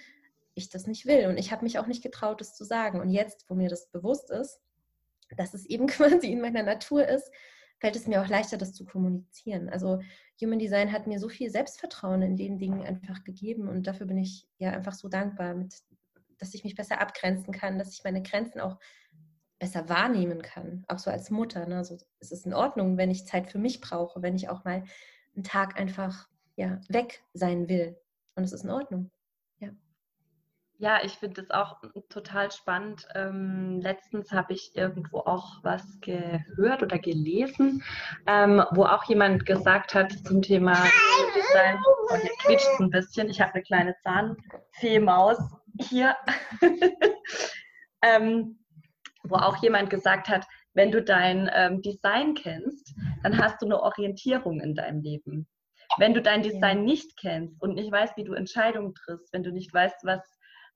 ich 0.54 0.68
das 0.68 0.88
nicht 0.88 1.06
will. 1.06 1.28
Und 1.28 1.38
ich 1.38 1.52
habe 1.52 1.62
mich 1.62 1.78
auch 1.78 1.86
nicht 1.86 2.02
getraut, 2.02 2.40
das 2.40 2.56
zu 2.56 2.64
sagen. 2.64 3.00
Und 3.00 3.10
jetzt, 3.10 3.48
wo 3.48 3.54
mir 3.54 3.68
das 3.68 3.86
bewusst 3.86 4.32
ist, 4.32 4.60
dass 5.36 5.54
es 5.54 5.66
eben 5.66 5.86
quasi 5.88 6.32
in 6.32 6.40
meiner 6.40 6.62
Natur 6.62 7.06
ist, 7.06 7.30
fällt 7.78 7.96
es 7.96 8.06
mir 8.06 8.22
auch 8.22 8.28
leichter, 8.28 8.58
das 8.58 8.74
zu 8.74 8.84
kommunizieren. 8.84 9.68
Also 9.68 10.00
Human 10.40 10.58
Design 10.58 10.92
hat 10.92 11.06
mir 11.06 11.18
so 11.18 11.28
viel 11.28 11.50
Selbstvertrauen 11.50 12.22
in 12.22 12.36
den 12.36 12.58
Dingen 12.58 12.82
einfach 12.82 13.24
gegeben 13.24 13.68
und 13.68 13.86
dafür 13.86 14.06
bin 14.06 14.18
ich 14.18 14.46
ja 14.58 14.70
einfach 14.70 14.94
so 14.94 15.08
dankbar, 15.08 15.54
mit 15.54 15.74
dass 16.40 16.54
ich 16.54 16.64
mich 16.64 16.74
besser 16.74 17.00
abgrenzen 17.00 17.52
kann, 17.52 17.78
dass 17.78 17.92
ich 17.92 18.02
meine 18.02 18.22
Grenzen 18.22 18.60
auch 18.60 18.78
besser 19.58 19.88
wahrnehmen 19.88 20.40
kann, 20.42 20.84
auch 20.88 20.98
so 20.98 21.10
als 21.10 21.30
Mutter. 21.30 21.66
Ne? 21.66 21.76
Also 21.76 21.98
es 22.18 22.32
ist 22.32 22.46
in 22.46 22.54
Ordnung, 22.54 22.96
wenn 22.96 23.10
ich 23.10 23.26
Zeit 23.26 23.50
für 23.50 23.58
mich 23.58 23.80
brauche, 23.80 24.22
wenn 24.22 24.34
ich 24.34 24.48
auch 24.48 24.64
mal 24.64 24.84
einen 25.34 25.44
Tag 25.44 25.78
einfach 25.78 26.28
ja, 26.56 26.80
weg 26.88 27.22
sein 27.34 27.68
will. 27.68 27.96
Und 28.34 28.44
es 28.44 28.52
ist 28.52 28.64
in 28.64 28.70
Ordnung. 28.70 29.10
Ja. 30.80 30.98
Ich 31.04 31.12
finde 31.12 31.42
das 31.42 31.50
auch 31.50 31.76
total 32.08 32.50
spannend. 32.50 33.06
Ähm, 33.14 33.80
letztens 33.82 34.32
habe 34.32 34.54
ich 34.54 34.74
irgendwo 34.74 35.18
auch 35.18 35.62
was 35.62 36.00
gehört 36.00 36.82
oder 36.82 36.98
gelesen, 36.98 37.84
ähm, 38.26 38.64
wo 38.70 38.84
auch 38.84 39.04
jemand 39.04 39.44
gesagt 39.44 39.94
hat 39.94 40.10
zum 40.26 40.40
Thema 40.40 40.72
Design. 41.34 41.76
Und 41.76 41.84
oh, 42.10 42.16
hier 42.16 42.30
quietscht 42.42 42.68
es 42.72 42.80
ein 42.80 42.90
bisschen. 42.90 43.28
Ich 43.28 43.42
habe 43.42 43.52
eine 43.52 43.62
kleine 43.62 43.94
Zahnfee-Maus 44.02 45.38
hier, 45.80 46.16
ähm, 48.02 48.58
wo 49.22 49.36
auch 49.36 49.62
jemand 49.62 49.90
gesagt 49.90 50.30
hat, 50.30 50.46
wenn 50.72 50.90
du 50.90 51.02
dein 51.02 51.50
ähm, 51.54 51.82
Design 51.82 52.34
kennst, 52.34 52.94
dann 53.22 53.36
hast 53.36 53.60
du 53.60 53.66
eine 53.66 53.82
Orientierung 53.82 54.60
in 54.60 54.74
deinem 54.74 55.02
Leben. 55.02 55.46
Wenn 55.98 56.14
du 56.14 56.22
dein 56.22 56.42
Design 56.42 56.84
nicht 56.84 57.18
kennst 57.18 57.60
und 57.60 57.74
nicht 57.74 57.92
weißt, 57.92 58.16
wie 58.16 58.24
du 58.24 58.32
Entscheidungen 58.32 58.94
triffst, 58.94 59.32
wenn 59.32 59.42
du 59.42 59.50
nicht 59.50 59.74
weißt, 59.74 60.04
was, 60.04 60.20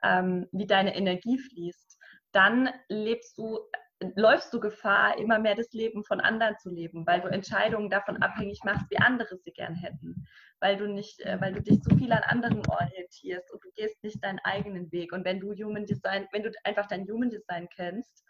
ähm, 0.03 0.47
wie 0.53 0.67
deine 0.67 0.97
Energie 0.97 1.39
fließt, 1.39 1.99
dann 2.33 2.71
lebst 2.89 3.39
du, 3.39 3.61
läufst 4.17 4.53
du 4.53 4.61
Gefahr, 4.61 5.19
immer 5.19 5.39
mehr 5.39 5.55
das 5.55 5.73
Leben 5.73 6.05
von 6.05 6.21
anderen 6.21 6.59
zu 6.59 6.71
leben, 6.71 7.07
weil 7.07 7.21
du 7.21 7.29
Entscheidungen 7.29 7.91
davon 7.91 8.23
abhängig 8.23 8.61
machst, 8.65 8.91
wie 8.91 8.99
andere 8.99 9.37
sie 9.37 9.53
gern 9.53 9.75
hätten 9.75 10.27
weil 10.65 10.79
du 10.79 10.87
nicht, 10.87 11.21
äh, 11.21 11.39
weil 11.43 11.53
du 11.53 11.61
dich 11.61 11.83
zu 11.83 11.95
viel 11.95 12.11
an 12.11 12.23
anderen 12.23 12.67
orientierst 12.67 13.53
und 13.53 13.63
du 13.63 13.71
gehst 13.73 14.03
nicht 14.03 14.25
deinen 14.25 14.39
eigenen 14.45 14.91
Weg. 14.93 15.13
Und 15.13 15.27
wenn 15.27 15.39
du 15.39 15.53
Human 15.53 15.85
Design, 15.85 16.27
wenn 16.33 16.43
du 16.43 16.51
einfach 16.65 16.87
dein 16.87 17.07
Human 17.07 17.29
Design 17.29 17.69
kennst, 17.69 18.25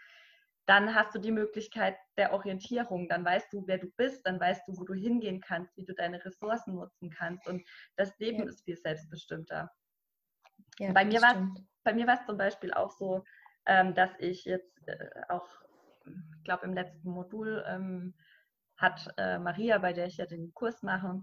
dann 0.67 0.97
hast 0.97 1.15
du 1.15 1.21
die 1.21 1.31
Möglichkeit 1.31 1.97
der 2.17 2.33
Orientierung. 2.33 3.09
Dann 3.09 3.25
weißt 3.25 3.53
du, 3.53 3.65
wer 3.69 3.79
du 3.79 3.87
bist, 3.97 4.27
dann 4.27 4.41
weißt 4.41 4.67
du, 4.67 4.77
wo 4.77 4.83
du 4.83 4.95
hingehen 4.95 5.41
kannst, 5.41 5.77
wie 5.77 5.85
du 5.85 5.95
deine 5.95 6.25
Ressourcen 6.25 6.75
nutzen 6.75 7.09
kannst. 7.11 7.47
Und 7.47 7.63
das 7.95 8.19
Leben 8.19 8.41
ja. 8.41 8.47
ist 8.47 8.65
viel 8.65 8.79
selbstbestimmter. 8.79 9.71
Ja, 10.79 10.93
bei, 10.93 11.05
mir 11.05 11.21
bei 11.85 11.95
mir 11.95 12.07
war 12.07 12.15
es 12.15 12.27
zum 12.27 12.37
Beispiel 12.37 12.73
auch 12.73 12.91
so, 12.91 13.25
ähm, 13.67 13.95
dass 13.95 14.11
ich 14.19 14.45
jetzt 14.45 14.89
äh, 14.89 15.11
auch, 15.29 15.47
ich 16.07 16.45
glaube, 16.45 16.67
im 16.67 16.75
letzten 16.75 17.11
Modul 17.11 17.65
ähm, 17.67 18.15
hat 18.77 19.13
äh, 19.17 19.39
Maria, 19.39 19.79
bei 19.79 19.93
der 19.93 20.07
ich 20.07 20.17
ja 20.17 20.27
den 20.27 20.53
Kurs 20.53 20.83
mache, 20.83 21.23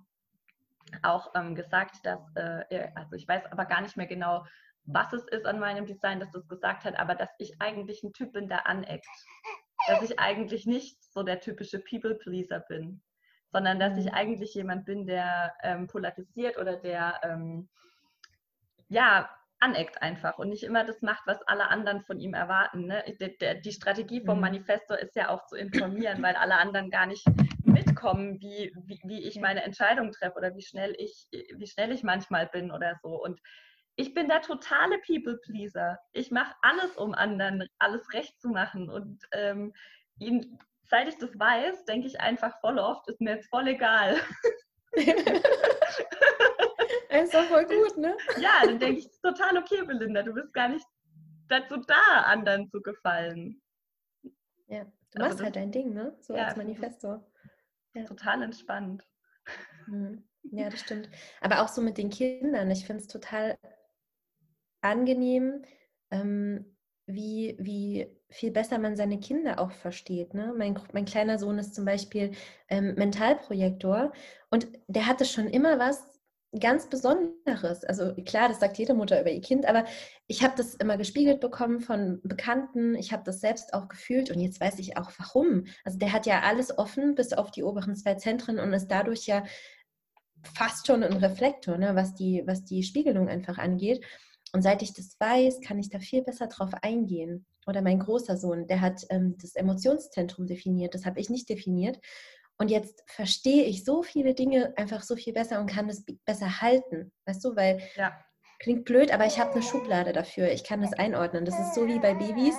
auch 1.04 1.32
ähm, 1.36 1.56
gesagt, 1.56 2.06
dass, 2.06 2.20
äh, 2.36 2.90
also 2.96 3.16
ich 3.16 3.28
weiß 3.28 3.46
aber 3.52 3.66
gar 3.66 3.82
nicht 3.82 3.98
mehr 3.98 4.08
genau, 4.08 4.46
was 4.86 5.14
es 5.14 5.24
ist 5.28 5.46
an 5.46 5.60
meinem 5.60 5.86
Design, 5.86 6.20
dass 6.20 6.32
das 6.32 6.48
gesagt 6.48 6.86
hat, 6.86 6.98
aber 6.98 7.16
dass 7.16 7.30
ich 7.38 7.62
eigentlich 7.62 8.04
ein 8.04 8.14
Typ 8.14 8.34
bin, 8.34 8.48
der 8.50 8.68
aneckt. 8.68 9.08
Dass 9.88 10.02
ich 10.04 10.20
eigentlich 10.20 10.66
nicht 10.66 11.04
so 11.04 11.24
der 11.24 11.40
typische 11.40 11.80
People-Pleaser 11.80 12.60
bin, 12.62 13.02
sondern 13.52 13.80
dass 13.80 13.98
ich 13.98 14.06
mhm. 14.06 14.14
eigentlich 14.14 14.54
jemand 14.54 14.86
bin, 14.86 15.06
der 15.06 15.54
ähm, 15.64 15.88
polarisiert 15.88 16.58
oder 16.58 16.78
der 16.78 17.20
ähm, 17.24 17.70
ja 18.90 19.30
aneckt 19.62 20.02
einfach 20.02 20.38
und 20.40 20.50
nicht 20.50 20.64
immer 20.64 20.84
das 20.84 21.02
macht, 21.02 21.22
was 21.28 21.42
alle 21.44 21.70
anderen 21.70 22.02
von 22.02 22.20
ihm 22.20 22.34
erwarten. 22.34 22.88
Ne? 22.88 23.04
Die, 23.08 23.62
die, 23.62 23.72
Strategie 23.72 24.26
vom 24.26 24.36
mhm. 24.36 24.42
Manifesto 24.42 24.96
ist 24.96 25.16
ja 25.16 25.30
auch 25.30 25.46
zu 25.46 25.56
informieren, 25.56 26.22
weil 26.24 26.36
alle 26.36 26.56
anderen 26.58 26.90
gar 26.90 27.06
nicht 27.06 27.26
mitkommen, 27.64 28.42
wie, 28.42 28.74
wie, 28.86 29.00
wie 29.04 29.24
ich 29.24 29.40
meine 29.40 29.64
Entscheidung 29.64 30.12
treffe 30.12 30.38
oder 30.38 30.56
wie 30.56 30.64
schnell 30.64 30.96
ich, 30.98 31.28
wie 31.32 31.68
schnell 31.68 31.92
ich 31.92 32.04
manchmal 32.04 32.48
bin 32.48 32.72
oder 32.72 32.96
so. 33.02 33.10
Und 33.22 33.40
ich 33.96 34.14
bin 34.16 34.28
der 34.28 34.42
totale 34.42 34.98
People-Pleaser. 35.06 36.00
Ich 36.12 36.32
mache 36.32 36.56
alles, 36.64 36.98
um 36.98 37.14
anderen 37.14 37.68
alles 37.78 38.14
recht 38.14 38.42
zu 38.42 38.50
machen. 38.50 38.90
Und 38.90 39.24
ähm, 39.32 39.74
ihn, 40.18 40.58
seit 40.86 41.08
ich 41.08 41.18
das 41.20 41.38
weiß, 41.38 41.86
denke 41.86 42.08
ich 42.08 42.20
einfach 42.20 42.60
voll 42.62 42.80
oft, 42.80 43.08
ist 43.08 43.22
mir 43.22 43.36
jetzt 43.36 43.50
voll 43.50 43.68
egal. 43.68 44.16
ist 47.20 47.34
doch 47.34 47.44
voll 47.46 47.66
gut, 47.66 47.98
ne? 47.98 48.16
Ja, 48.40 48.62
dann 48.64 48.80
denke 48.80 49.00
ich, 49.00 49.08
ist 49.08 49.22
total 49.22 49.58
okay, 49.58 49.84
Belinda. 49.86 50.24
Du 50.24 50.34
bist 50.34 50.54
gar 50.54 50.70
nicht 50.70 50.86
dazu 51.48 51.78
da, 51.88 52.22
anderen 52.24 52.70
zu 52.70 52.82
gefallen. 52.82 53.62
Ja, 54.68 54.86
du 54.86 55.20
machst 55.20 55.32
also 55.34 55.44
halt 55.44 55.56
dein 55.56 55.72
Ding, 55.72 55.94
ne? 55.94 56.16
So 56.22 56.36
ja, 56.36 56.46
als 56.46 56.56
Manifesto. 56.56 57.24
Ja. 57.94 58.06
Total 58.06 58.42
entspannt. 58.44 59.04
Mhm. 59.88 60.24
Ja, 60.44 60.70
das 60.70 60.80
stimmt. 60.80 61.10
Aber 61.42 61.62
auch 61.62 61.68
so 61.68 61.82
mit 61.82 61.98
den 61.98 62.10
Kindern. 62.10 62.72
Ich 62.72 62.86
finde 62.86 63.02
es 63.02 63.08
total 63.08 63.58
angenehm, 64.82 65.64
ähm, 66.10 66.78
wie, 67.06 67.56
wie 67.60 68.08
viel 68.30 68.52
besser 68.52 68.80
man 68.80 68.96
seine 68.96 69.20
Kinder 69.20 69.60
auch 69.60 69.72
versteht. 69.72 70.34
Ne? 70.34 70.54
Mein, 70.58 70.80
mein 70.94 71.06
kleiner 71.06 71.38
Sohn 71.38 71.60
ist 71.60 71.76
zum 71.76 71.86
Beispiel 71.86 72.32
ähm, 72.70 72.96
Mentalprojektor 72.96 74.14
und 74.50 74.68
der 74.88 75.08
hatte 75.08 75.26
schon 75.26 75.48
immer 75.48 75.78
was 75.78 76.11
ganz 76.60 76.88
Besonderes. 76.90 77.84
Also 77.86 78.14
klar, 78.26 78.50
das 78.50 78.60
sagt 78.60 78.78
jede 78.78 78.94
Mutter 78.94 79.22
über 79.22 79.32
ihr 79.32 79.42
Kind, 79.42 79.66
aber 79.66 79.86
ich 80.28 80.44
habe 80.44 80.54
das 80.58 80.76
immer 80.76 80.98
gespiegelt 80.98 81.40
bekommen 81.40 81.80
von 81.80 82.20
Bekannten. 82.24 82.96
Ich 82.96 83.14
habe 83.14 83.24
das 83.26 83.40
selbst 83.40 83.74
auch 83.74 83.88
gefühlt 83.88 84.32
und 84.32 84.40
jetzt 84.40 84.60
weiß 84.60 84.80
ich 84.80 84.98
auch 84.98 85.12
warum. 85.18 85.66
Also 85.86 85.98
der 85.98 86.12
hat 86.12 86.26
ja 86.26 86.42
alles 86.42 86.78
offen 86.78 87.16
bis 87.16 87.32
auf 87.34 87.52
die 87.52 87.64
oberen 87.64 87.96
zwei 87.96 88.16
Zentren 88.16 88.60
und 88.60 88.74
ist 88.74 88.88
dadurch 88.88 89.28
ja 89.28 89.46
fast 90.56 90.88
schon 90.88 91.04
ein 91.04 91.14
Reflektor, 91.14 91.78
ne, 91.78 91.96
was, 91.96 92.16
die, 92.16 92.44
was 92.46 92.66
die 92.66 92.84
Spiegelung 92.84 93.30
einfach 93.30 93.58
angeht. 93.58 94.04
Und 94.54 94.62
seit 94.64 94.82
ich 94.82 94.94
das 94.94 95.16
weiß, 95.20 95.62
kann 95.62 95.80
ich 95.80 95.90
da 95.90 96.00
viel 96.00 96.24
besser 96.24 96.48
drauf 96.48 96.72
eingehen. 96.82 97.46
Oder 97.68 97.82
mein 97.82 98.00
großer 98.00 98.36
Sohn, 98.38 98.68
der 98.68 98.82
hat 98.82 99.06
ähm, 99.10 99.38
das 99.40 99.56
Emotionszentrum 99.56 100.48
definiert, 100.48 100.96
das 100.96 101.06
habe 101.06 101.20
ich 101.20 101.30
nicht 101.30 101.48
definiert. 101.48 102.00
Und 102.62 102.70
jetzt 102.70 103.02
verstehe 103.08 103.64
ich 103.64 103.84
so 103.84 104.04
viele 104.04 104.36
Dinge 104.36 104.78
einfach 104.78 105.02
so 105.02 105.16
viel 105.16 105.34
besser 105.34 105.60
und 105.60 105.66
kann 105.66 105.90
es 105.90 106.06
besser 106.26 106.62
halten. 106.62 107.12
Weißt 107.26 107.44
du, 107.44 107.56
weil 107.56 107.82
ja. 107.96 108.16
klingt 108.60 108.86
blöd, 108.86 109.12
aber 109.12 109.26
ich 109.26 109.40
habe 109.40 109.54
eine 109.54 109.64
Schublade 109.64 110.14
dafür. 110.14 110.52
Ich 110.52 110.64
kann 110.64 110.80
das 110.80 110.94
einordnen. 110.94 111.44
Das 111.44 111.60
ist 111.60 111.74
so 111.74 111.88
wie 111.88 111.98
bei 111.98 112.14
Babys, 112.14 112.54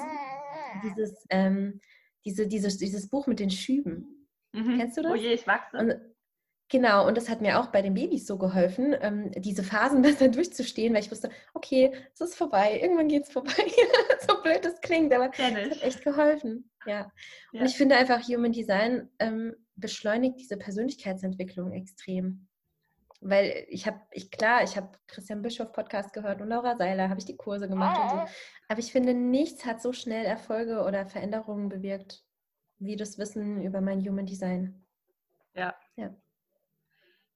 dieses, 0.83 1.25
ähm, 1.31 1.81
diese, 2.25 2.49
dieses, 2.49 2.79
dieses 2.79 3.11
Buch 3.11 3.29
mit 3.29 3.39
den 3.39 3.51
Schüben. 3.51 4.29
Mhm. 4.51 4.77
Kennst 4.77 4.97
du 4.97 5.03
das? 5.03 5.13
Oh 5.13 5.15
je, 5.15 5.35
ich 5.35 5.47
wachse. 5.47 5.77
Und, 5.77 5.95
Genau, 6.73 7.07
und 7.07 7.19
das 7.19 7.29
hat 7.29 7.43
mir 7.43 7.61
auch 7.61 7.67
bei 7.67 7.83
den 7.83 7.93
Babys 7.93 8.27
so 8.27 8.39
geholfen, 8.39 8.97
ähm, 9.03 9.31
diese 9.37 9.63
Phasen 9.63 10.01
besser 10.03 10.29
durchzustehen, 10.29 10.95
weil 10.95 11.03
ich 11.03 11.11
wusste, 11.11 11.29
okay, 11.53 11.93
es 12.15 12.21
ist 12.23 12.35
vorbei, 12.35 12.81
irgendwann 12.81 13.09
geht 13.09 13.25
es 13.25 13.31
vorbei. 13.31 13.53
so 14.27 14.43
blöd 14.43 14.65
das 14.65 14.81
klingt, 14.81 15.13
aber 15.13 15.31
es 15.31 15.39
hat 15.39 15.83
echt 15.83 16.03
geholfen. 16.03 16.71
Ja. 16.87 17.13
ja. 17.53 17.61
Und 17.61 17.67
ich 17.67 17.77
finde 17.77 17.97
einfach, 17.97 18.27
Human 18.27 18.53
Design 18.53 19.11
ähm, 19.19 19.55
beschleunigt 19.83 20.39
diese 20.39 20.57
Persönlichkeitsentwicklung 20.57 21.73
extrem. 21.73 22.49
Weil 23.21 23.67
ich 23.69 23.87
habe, 23.87 24.01
ich 24.11 24.31
klar, 24.31 24.65
ich 24.65 24.77
habe 24.77 24.99
Christian 25.07 25.43
Bischof 25.43 25.73
Podcast 25.73 26.13
gehört 26.13 26.41
und 26.41 26.49
Laura 26.49 26.77
Seiler, 26.77 27.09
habe 27.09 27.21
ich 27.21 27.27
die 27.27 27.37
Kurse 27.37 27.69
gemacht 27.69 28.01
und 28.01 28.11
so. 28.11 28.17
Ah. 28.17 28.29
Aber 28.69 28.81
ich 28.81 28.91
finde, 28.91 29.13
nichts 29.15 29.65
hat 29.67 29.83
so 29.83 29.93
schnell 29.93 30.25
Erfolge 30.25 30.83
oder 30.83 31.07
Veränderungen 31.07 31.69
bewirkt, 31.69 32.25
wie 32.79 32.97
das 32.97 33.19
Wissen 33.19 33.63
über 33.63 33.81
mein 33.81 34.01
Human 34.01 34.27
Design. 34.27 34.83
Ja. 35.55 35.75
ja. 35.97 36.13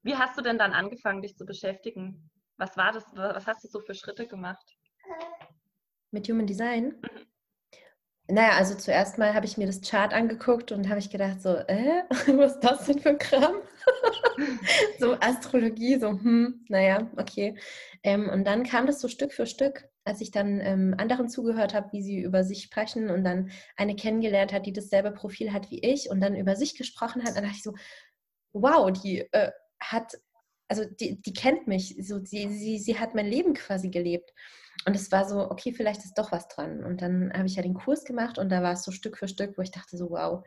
Wie 0.03 0.17
hast 0.17 0.39
du 0.39 0.43
denn 0.43 0.59
dann 0.59 0.73
angefangen, 0.73 1.23
dich 1.23 1.37
zu 1.37 1.45
beschäftigen? 1.45 2.31
Was 2.57 2.77
war 2.77 2.93
das? 2.93 3.05
Was 3.15 3.47
hast 3.47 3.63
du 3.63 3.69
so 3.69 3.81
für 3.81 3.95
Schritte 3.95 4.27
gemacht? 4.27 4.77
Mit 6.11 6.29
Human 6.29 6.47
Design? 6.47 6.97
Mhm. 7.01 7.26
Naja, 8.29 8.57
also 8.57 8.75
zuerst 8.75 9.19
mal 9.19 9.35
habe 9.35 9.47
ich 9.47 9.57
mir 9.57 9.67
das 9.67 9.83
Chart 9.83 10.13
angeguckt 10.13 10.73
und 10.73 10.89
habe 10.89 10.99
ich 10.99 11.11
gedacht, 11.11 11.41
so, 11.41 11.51
äh, 11.51 12.03
was 12.37 12.55
ist 12.55 12.61
das 12.61 12.87
denn 12.87 12.99
für 12.99 13.11
ein 13.11 13.19
Kram? 13.19 13.55
so 14.99 15.15
Astrologie, 15.21 15.99
so, 16.01 16.09
hm, 16.09 16.65
naja, 16.69 17.09
okay. 17.17 17.57
Ähm, 18.03 18.29
und 18.29 18.45
dann 18.45 18.65
kam 18.65 18.87
das 18.87 19.01
so 19.01 19.07
Stück 19.07 19.33
für 19.33 19.47
Stück, 19.47 19.89
als 20.05 20.21
ich 20.21 20.33
dann 20.33 20.61
ähm, 20.61 20.95
anderen 20.99 21.29
zugehört 21.29 21.73
habe, 21.73 21.93
wie 21.93 22.03
sie 22.03 22.21
über 22.21 22.43
sich 22.43 22.63
sprechen 22.63 23.11
und 23.11 23.23
dann 23.23 23.51
eine 23.77 23.95
kennengelernt 23.95 24.53
hat, 24.53 24.67
die 24.67 24.73
dasselbe 24.73 25.13
Profil 25.13 25.53
hat 25.53 25.71
wie 25.71 25.79
ich 25.85 26.11
und 26.11 26.21
dann 26.21 26.35
über 26.35 26.57
sich 26.57 26.77
gesprochen 26.77 27.23
hat, 27.23 27.37
dann 27.37 27.45
dachte 27.45 27.57
ich 27.57 27.63
so, 27.63 27.75
wow, 28.53 28.91
die 28.91 29.21
äh, 29.33 29.53
hat, 29.79 30.15
also 30.67 30.85
die, 30.85 31.23
die 31.23 31.33
kennt 31.33 31.69
mich, 31.69 31.97
so, 32.01 32.19
sie, 32.25 32.49
sie, 32.49 32.79
sie 32.79 32.99
hat 32.99 33.15
mein 33.15 33.27
Leben 33.27 33.55
quasi 33.55 33.89
gelebt. 33.89 34.33
Und 34.87 34.95
es 34.95 35.11
war 35.11 35.29
so, 35.29 35.51
okay, 35.51 35.73
vielleicht 35.73 36.05
ist 36.05 36.17
doch 36.17 36.31
was 36.31 36.47
dran. 36.49 36.85
Und 36.85 37.03
dann 37.03 37.33
habe 37.35 37.47
ich 37.47 37.57
ja 37.57 37.63
den 37.63 37.75
Kurs 37.75 38.05
gemacht 38.05 38.39
und 38.39 38.51
da 38.51 38.63
war 38.63 38.73
es 38.73 38.85
so 38.85 38.93
Stück 38.93 39.19
für 39.19 39.27
Stück, 39.27 39.59
wo 39.59 39.63
ich 39.63 39.73
dachte 39.73 39.97
so, 39.97 40.11
wow, 40.11 40.47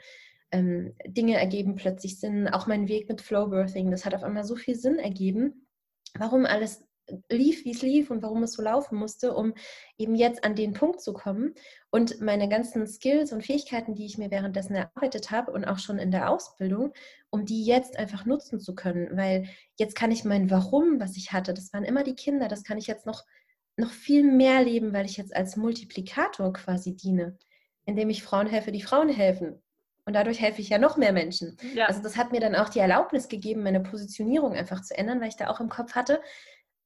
ähm, 0.52 0.96
Dinge 1.06 1.38
ergeben 1.38 1.76
plötzlich 1.76 2.20
Sinn. 2.20 2.48
Auch 2.48 2.66
mein 2.66 2.88
Weg 2.88 3.10
mit 3.10 3.22
Flowbirthing, 3.22 3.92
das 3.92 4.06
hat 4.06 4.16
auf 4.16 4.24
einmal 4.24 4.46
so 4.46 4.56
viel 4.56 4.76
Sinn 4.76 4.98
ergeben. 4.98 5.68
Warum 6.18 6.46
alles 6.46 6.84
lief, 7.30 7.66
wie 7.66 7.72
es 7.72 7.82
lief 7.82 8.12
und 8.12 8.22
warum 8.22 8.44
es 8.44 8.54
so 8.54 8.62
laufen 8.62 8.98
musste, 8.98 9.34
um 9.34 9.54
eben 9.98 10.16
jetzt 10.16 10.44
an 10.44 10.56
den 10.56 10.74
Punkt 10.74 11.02
zu 11.02 11.14
kommen 11.14 11.54
und 11.90 12.22
meine 12.22 12.48
ganzen 12.48 12.88
Skills 12.88 13.34
und 13.34 13.44
Fähigkeiten, 13.44 13.96
die 13.96 14.06
ich 14.06 14.18
mir 14.18 14.32
währenddessen 14.32 14.76
erarbeitet 14.76 15.32
habe 15.32 15.52
und 15.52 15.66
auch 15.66 15.80
schon 15.80 15.98
in 15.98 16.12
der 16.12 16.30
Ausbildung, 16.30 16.94
um 17.30 17.46
die 17.46 17.66
jetzt 17.66 17.98
einfach 17.98 18.26
nutzen 18.26 18.60
zu 18.60 18.76
können, 18.76 19.18
weil 19.18 19.50
jetzt 19.78 19.96
kann 19.96 20.12
ich 20.12 20.24
mein 20.24 20.50
Warum, 20.50 21.00
was 21.00 21.18
ich 21.18 21.34
hatte, 21.34 21.54
das 21.54 21.74
waren 21.74 21.84
immer 21.84 22.04
die 22.04 22.16
Kinder, 22.16 22.48
das 22.48 22.64
kann 22.64 22.78
ich 22.78 22.88
jetzt 22.88 23.06
noch 23.06 23.24
noch 23.80 23.92
viel 23.92 24.24
mehr 24.24 24.64
leben, 24.64 24.94
weil 24.94 25.06
ich 25.06 25.18
jetzt 25.18 25.36
als 25.36 25.56
Multiplikator 25.56 26.54
quasi 26.54 26.96
diene, 26.96 27.38
indem 27.86 28.10
ich 28.10 28.24
Frauen 28.24 28.48
helfe, 28.48 28.72
die 28.72 28.82
Frauen 28.82 29.10
helfen. 29.10 29.62
Und 30.06 30.14
dadurch 30.14 30.42
helfe 30.42 30.62
ich 30.62 30.70
ja 30.70 30.80
noch 30.80 30.98
mehr 30.98 31.14
Menschen. 31.14 31.58
Ja. 31.76 31.86
Also 31.86 32.02
das 32.02 32.18
hat 32.18 32.32
mir 32.32 32.40
dann 32.40 32.56
auch 32.56 32.70
die 32.70 32.80
Erlaubnis 32.80 33.28
gegeben, 33.28 33.64
meine 33.64 33.82
Positionierung 33.82 34.54
einfach 34.54 34.82
zu 34.82 34.98
ändern, 34.98 35.22
weil 35.22 35.30
ich 35.30 35.36
da 35.36 35.50
auch 35.50 35.60
im 35.60 35.70
Kopf 35.70 35.94
hatte, 35.94 36.22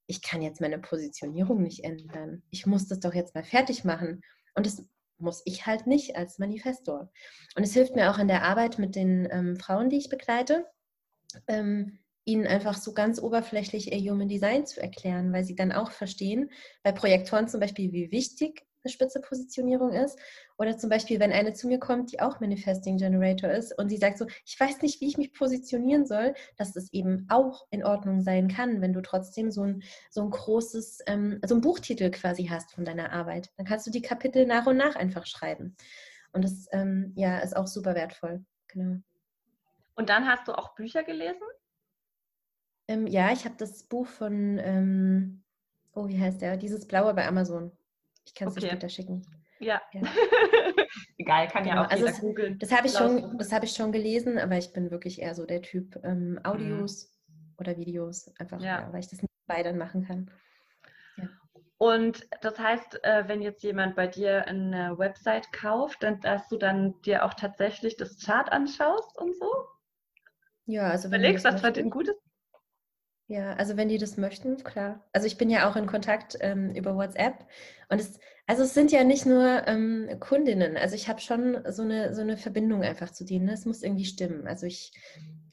ich 0.07 0.21
kann 0.21 0.41
jetzt 0.41 0.59
meine 0.59 0.79
Positionierung 0.79 1.61
nicht 1.61 1.83
ändern. 1.83 2.43
Ich 2.49 2.65
muss 2.65 2.87
das 2.87 2.99
doch 2.99 3.13
jetzt 3.13 3.35
mal 3.35 3.43
fertig 3.43 3.85
machen. 3.85 4.21
Und 4.55 4.65
das 4.65 4.83
muss 5.17 5.41
ich 5.45 5.65
halt 5.65 5.87
nicht 5.87 6.17
als 6.17 6.39
Manifestor. 6.39 7.09
Und 7.55 7.63
es 7.63 7.73
hilft 7.73 7.95
mir 7.95 8.11
auch 8.11 8.19
in 8.19 8.27
der 8.27 8.43
Arbeit 8.43 8.77
mit 8.77 8.95
den 8.95 9.27
ähm, 9.31 9.55
Frauen, 9.55 9.89
die 9.89 9.97
ich 9.97 10.09
begleite, 10.09 10.65
ähm, 11.47 11.99
ihnen 12.25 12.47
einfach 12.47 12.77
so 12.77 12.93
ganz 12.93 13.21
oberflächlich 13.21 13.91
ihr 13.91 14.11
Human 14.11 14.27
Design 14.27 14.65
zu 14.65 14.81
erklären, 14.81 15.33
weil 15.33 15.43
sie 15.43 15.55
dann 15.55 15.71
auch 15.71 15.91
verstehen, 15.91 16.51
bei 16.83 16.91
Projektoren 16.91 17.47
zum 17.47 17.59
Beispiel, 17.59 17.91
wie 17.91 18.11
wichtig 18.11 18.65
eine 18.83 18.91
spitze 18.91 19.21
Positionierung 19.21 19.93
ist. 19.93 20.19
Oder 20.57 20.77
zum 20.77 20.89
Beispiel, 20.89 21.19
wenn 21.19 21.31
eine 21.31 21.53
zu 21.53 21.67
mir 21.67 21.79
kommt, 21.79 22.11
die 22.11 22.19
auch 22.19 22.39
Manifesting 22.39 22.97
Generator 22.97 23.49
ist 23.49 23.77
und 23.77 23.89
sie 23.89 23.97
sagt 23.97 24.17
so, 24.17 24.27
ich 24.45 24.59
weiß 24.59 24.81
nicht, 24.81 25.01
wie 25.01 25.07
ich 25.07 25.17
mich 25.17 25.33
positionieren 25.33 26.05
soll, 26.05 26.33
dass 26.57 26.75
es 26.75 26.91
eben 26.93 27.25
auch 27.29 27.65
in 27.71 27.83
Ordnung 27.83 28.21
sein 28.21 28.47
kann, 28.47 28.81
wenn 28.81 28.93
du 28.93 29.01
trotzdem 29.01 29.51
so 29.51 29.63
ein, 29.63 29.83
so 30.09 30.21
ein 30.21 30.29
großes, 30.29 30.99
ähm, 31.07 31.39
so 31.45 31.55
ein 31.55 31.61
Buchtitel 31.61 32.11
quasi 32.11 32.45
hast 32.45 32.73
von 32.73 32.85
deiner 32.85 33.11
Arbeit. 33.11 33.51
Dann 33.57 33.65
kannst 33.65 33.87
du 33.87 33.91
die 33.91 34.01
Kapitel 34.01 34.45
nach 34.45 34.67
und 34.67 34.77
nach 34.77 34.95
einfach 34.95 35.25
schreiben. 35.25 35.75
Und 36.31 36.43
das 36.43 36.67
ähm, 36.71 37.13
ja, 37.15 37.39
ist 37.39 37.55
auch 37.55 37.67
super 37.67 37.95
wertvoll. 37.95 38.43
Genau. 38.67 38.97
Und 39.95 40.09
dann 40.09 40.27
hast 40.27 40.47
du 40.47 40.57
auch 40.57 40.75
Bücher 40.75 41.03
gelesen? 41.03 41.43
Ähm, 42.87 43.07
ja, 43.07 43.31
ich 43.31 43.45
habe 43.45 43.55
das 43.57 43.83
Buch 43.83 44.07
von, 44.07 44.57
ähm, 44.59 45.43
oh, 45.93 46.07
wie 46.07 46.19
heißt 46.19 46.41
der? 46.41 46.57
Dieses 46.57 46.87
Blaue 46.87 47.13
bei 47.13 47.27
Amazon. 47.27 47.71
Ich 48.25 48.33
kann 48.33 48.47
es 48.47 48.53
okay. 48.53 48.61
dir 48.61 48.67
später 48.71 48.89
schicken. 48.89 49.21
Ja. 49.59 49.81
ja. 49.93 50.01
Egal, 51.17 51.47
kann 51.47 51.63
genau. 51.63 51.75
ja 51.75 51.85
auch 51.85 51.89
also 51.89 52.05
jeder 52.05 52.19
googeln. 52.19 52.59
Das 52.59 52.71
habe 52.71 52.87
ich, 52.87 52.93
schon, 52.93 53.39
hab 53.39 53.63
ich 53.63 53.71
schon 53.71 53.91
gelesen, 53.91 54.37
aber 54.37 54.57
ich 54.57 54.73
bin 54.73 54.91
wirklich 54.91 55.21
eher 55.21 55.35
so 55.35 55.45
der 55.45 55.61
Typ 55.61 55.99
ähm, 56.03 56.39
Audios 56.43 57.11
mhm. 57.27 57.55
oder 57.57 57.77
Videos, 57.77 58.33
einfach, 58.39 58.59
ja. 58.59 58.81
Ja, 58.81 58.93
weil 58.93 58.99
ich 58.99 59.07
das 59.07 59.21
nicht 59.21 59.33
beide 59.47 59.73
machen 59.73 60.05
kann. 60.05 60.29
Und 61.83 62.25
das 62.39 62.57
heißt, 62.57 63.03
äh, 63.03 63.27
wenn 63.27 63.41
jetzt 63.41 63.61
jemand 63.61 63.97
bei 63.97 64.07
dir 64.07 64.47
eine 64.47 64.97
Website 64.97 65.51
kauft, 65.51 66.01
dann, 66.01 66.21
dass 66.21 66.47
du 66.47 66.57
dann 66.57 67.01
dir 67.01 67.25
auch 67.25 67.33
tatsächlich 67.33 67.97
das 67.97 68.23
Chart 68.23 68.49
anschaust 68.49 69.17
und 69.19 69.35
so? 69.35 69.51
Ja, 70.65 70.83
also 70.83 71.11
wenn 71.11 71.19
Überlegst, 71.19 71.43
was 71.43 71.59
für 71.59 71.67
ein 71.67 71.89
gutes 71.89 72.15
Ja, 73.27 73.53
also 73.53 73.77
wenn 73.77 73.87
die 73.87 73.97
das 73.97 74.17
möchten, 74.17 74.57
klar. 74.63 75.07
Also 75.13 75.27
ich 75.27 75.37
bin 75.37 75.49
ja 75.49 75.69
auch 75.69 75.77
in 75.77 75.85
Kontakt 75.85 76.37
ähm, 76.41 76.75
über 76.75 76.95
WhatsApp 76.95 77.45
und 77.89 78.01
es, 78.01 78.19
also 78.47 78.63
es 78.63 78.73
sind 78.73 78.91
ja 78.91 79.05
nicht 79.05 79.25
nur 79.25 79.65
ähm, 79.65 80.09
Kundinnen, 80.19 80.75
also 80.75 80.95
ich 80.95 81.07
habe 81.07 81.21
schon 81.21 81.59
so 81.69 81.83
eine, 81.83 82.13
so 82.13 82.21
eine 82.21 82.35
Verbindung 82.35 82.83
einfach 82.83 83.11
zu 83.11 83.23
denen. 83.23 83.45
Ne? 83.45 83.53
Es 83.53 83.65
muss 83.65 83.81
irgendwie 83.81 84.03
stimmen. 84.05 84.45
Also 84.45 84.65
ich 84.65 84.91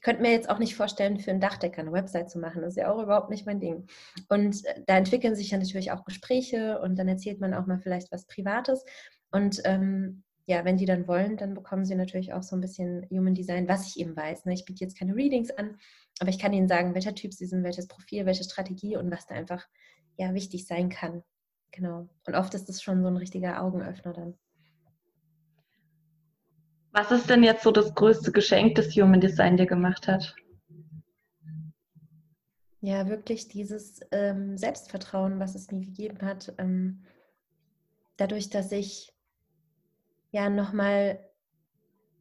könnte 0.01 0.21
mir 0.21 0.31
jetzt 0.31 0.49
auch 0.49 0.59
nicht 0.59 0.75
vorstellen, 0.75 1.19
für 1.19 1.31
einen 1.31 1.39
Dachdecker 1.39 1.81
eine 1.81 1.93
Website 1.93 2.29
zu 2.29 2.39
machen. 2.39 2.61
Das 2.61 2.73
ist 2.73 2.77
ja 2.77 2.91
auch 2.91 3.01
überhaupt 3.01 3.29
nicht 3.29 3.45
mein 3.45 3.59
Ding. 3.61 3.87
Und 4.27 4.65
äh, 4.65 4.81
da 4.85 4.97
entwickeln 4.97 5.35
sich 5.35 5.51
ja 5.51 5.57
natürlich 5.57 5.91
auch 5.91 6.03
Gespräche 6.03 6.79
und 6.81 6.97
dann 6.97 7.07
erzählt 7.07 7.39
man 7.39 7.53
auch 7.53 7.67
mal 7.67 7.79
vielleicht 7.79 8.11
was 8.11 8.25
Privates. 8.25 8.83
Und 9.31 9.61
ähm, 9.63 10.23
ja, 10.45 10.65
wenn 10.65 10.77
die 10.77 10.85
dann 10.85 11.07
wollen, 11.07 11.37
dann 11.37 11.53
bekommen 11.53 11.85
sie 11.85 11.95
natürlich 11.95 12.33
auch 12.33 12.43
so 12.43 12.55
ein 12.55 12.61
bisschen 12.61 13.07
Human 13.09 13.35
Design, 13.35 13.67
was 13.67 13.87
ich 13.87 13.99
eben 13.99 14.15
weiß. 14.15 14.45
Ne? 14.45 14.53
Ich 14.53 14.65
biete 14.65 14.83
jetzt 14.83 14.97
keine 14.97 15.15
Readings 15.15 15.51
an, 15.51 15.77
aber 16.19 16.29
ich 16.29 16.39
kann 16.39 16.53
ihnen 16.53 16.67
sagen, 16.67 16.95
welcher 16.95 17.15
Typ 17.15 17.33
sie 17.33 17.45
sind, 17.45 17.63
welches 17.63 17.87
Profil, 17.87 18.25
welche 18.25 18.43
Strategie 18.43 18.97
und 18.97 19.11
was 19.11 19.27
da 19.27 19.35
einfach 19.35 19.65
ja 20.17 20.33
wichtig 20.33 20.65
sein 20.65 20.89
kann. 20.89 21.23
Genau. 21.71 22.09
Und 22.25 22.35
oft 22.35 22.53
ist 22.53 22.67
das 22.67 22.81
schon 22.81 23.01
so 23.01 23.07
ein 23.07 23.17
richtiger 23.17 23.61
Augenöffner 23.63 24.13
dann. 24.13 24.33
Was 26.91 27.11
ist 27.11 27.29
denn 27.29 27.43
jetzt 27.43 27.63
so 27.63 27.71
das 27.71 27.95
größte 27.95 28.31
Geschenk, 28.31 28.75
das 28.75 28.93
Human 28.95 29.21
Design 29.21 29.55
dir 29.55 29.65
gemacht 29.65 30.07
hat? 30.07 30.35
Ja, 32.81 33.07
wirklich 33.07 33.47
dieses 33.47 34.01
ähm, 34.11 34.57
Selbstvertrauen, 34.57 35.39
was 35.39 35.55
es 35.55 35.71
mir 35.71 35.79
gegeben 35.79 36.21
hat. 36.21 36.53
Ähm, 36.57 37.03
dadurch, 38.17 38.49
dass 38.49 38.71
ich 38.71 39.13
ja 40.31 40.49
nochmal 40.49 41.19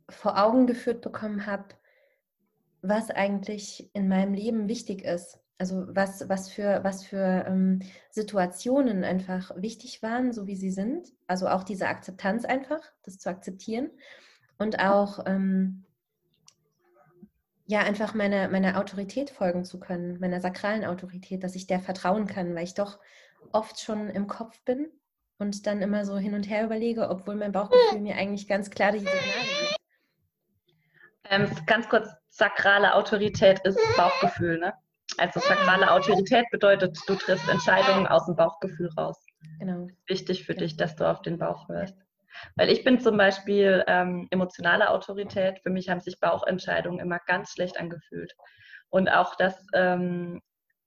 vor 0.09 0.43
Augen 0.43 0.67
geführt 0.67 1.01
bekommen 1.01 1.47
habe, 1.47 1.69
was 2.83 3.11
eigentlich 3.11 3.91
in 3.95 4.09
meinem 4.09 4.35
Leben 4.35 4.69
wichtig 4.69 5.05
ist. 5.05 5.39
Also 5.59 5.85
was, 5.89 6.29
was 6.29 6.49
für, 6.49 6.83
was 6.85 7.05
für 7.05 7.45
ähm, 7.47 7.81
Situationen 8.11 9.05
einfach 9.05 9.53
wichtig 9.57 10.03
waren, 10.03 10.33
so 10.33 10.47
wie 10.47 10.57
sie 10.57 10.71
sind. 10.71 11.13
Also 11.27 11.49
auch 11.49 11.65
diese 11.65 11.87
Akzeptanz 11.87 12.45
einfach, 12.45 12.81
das 13.03 13.19
zu 13.19 13.29
akzeptieren. 13.29 13.91
Und 14.59 14.79
auch 14.81 15.25
ähm, 15.27 15.85
ja, 17.67 17.81
einfach 17.81 18.15
meiner 18.15 18.49
meine 18.49 18.79
Autorität 18.79 19.31
folgen 19.31 19.65
zu 19.65 19.79
können, 19.79 20.19
meiner 20.19 20.41
sakralen 20.41 20.85
Autorität, 20.85 21.45
dass 21.45 21.55
ich 21.55 21.67
der 21.67 21.79
vertrauen 21.79 22.27
kann, 22.27 22.55
weil 22.55 22.65
ich 22.65 22.75
doch 22.75 22.99
oft 23.53 23.79
schon 23.81 24.09
im 24.09 24.27
Kopf 24.27 24.61
bin 24.65 24.89
und 25.41 25.67
dann 25.67 25.83
immer 25.83 26.05
so 26.05 26.19
hin 26.19 26.35
und 26.35 26.49
her 26.49 26.65
überlege, 26.65 27.09
obwohl 27.09 27.35
mein 27.35 27.53
Bauchgefühl 27.53 28.01
mir 28.01 28.17
eigentlich 28.17 28.47
ganz 28.47 28.71
klar 28.71 28.93
die 28.93 28.99
Signale 28.99 29.19
gibt. 29.19 29.77
Ähm, 31.31 31.51
ganz 31.67 31.89
kurz, 31.89 32.09
sakrale 32.29 32.95
Autorität 32.95 33.61
ist 33.61 33.79
Bauchgefühl, 33.97 34.59
ne? 34.59 34.75
Also 35.19 35.41
sakrale 35.41 35.91
Autorität 35.91 36.45
bedeutet, 36.51 36.99
du 37.07 37.15
triffst 37.15 37.49
Entscheidungen 37.49 38.07
aus 38.07 38.27
dem 38.27 38.37
Bauchgefühl 38.37 38.91
raus. 38.97 39.17
Genau. 39.59 39.89
Wichtig 40.07 40.45
für 40.45 40.55
dich, 40.55 40.77
dass 40.77 40.97
du 40.97 41.09
auf 41.09 41.23
den 41.23 41.39
Bauch 41.39 41.69
hörst. 41.69 41.97
Weil 42.57 42.71
ich 42.71 42.85
bin 42.85 43.01
zum 43.01 43.17
Beispiel 43.17 43.85
ähm, 43.87 44.29
emotionale 44.31 44.91
Autorität. 44.91 45.61
Für 45.63 45.71
mich 45.71 45.89
haben 45.89 46.01
sich 46.01 46.21
Bauchentscheidungen 46.21 47.01
immer 47.01 47.19
ganz 47.27 47.53
schlecht 47.53 47.79
angefühlt. 47.79 48.35
Und 48.89 49.09
auch 49.09 49.35
das 49.37 49.67
ähm, 49.75 50.41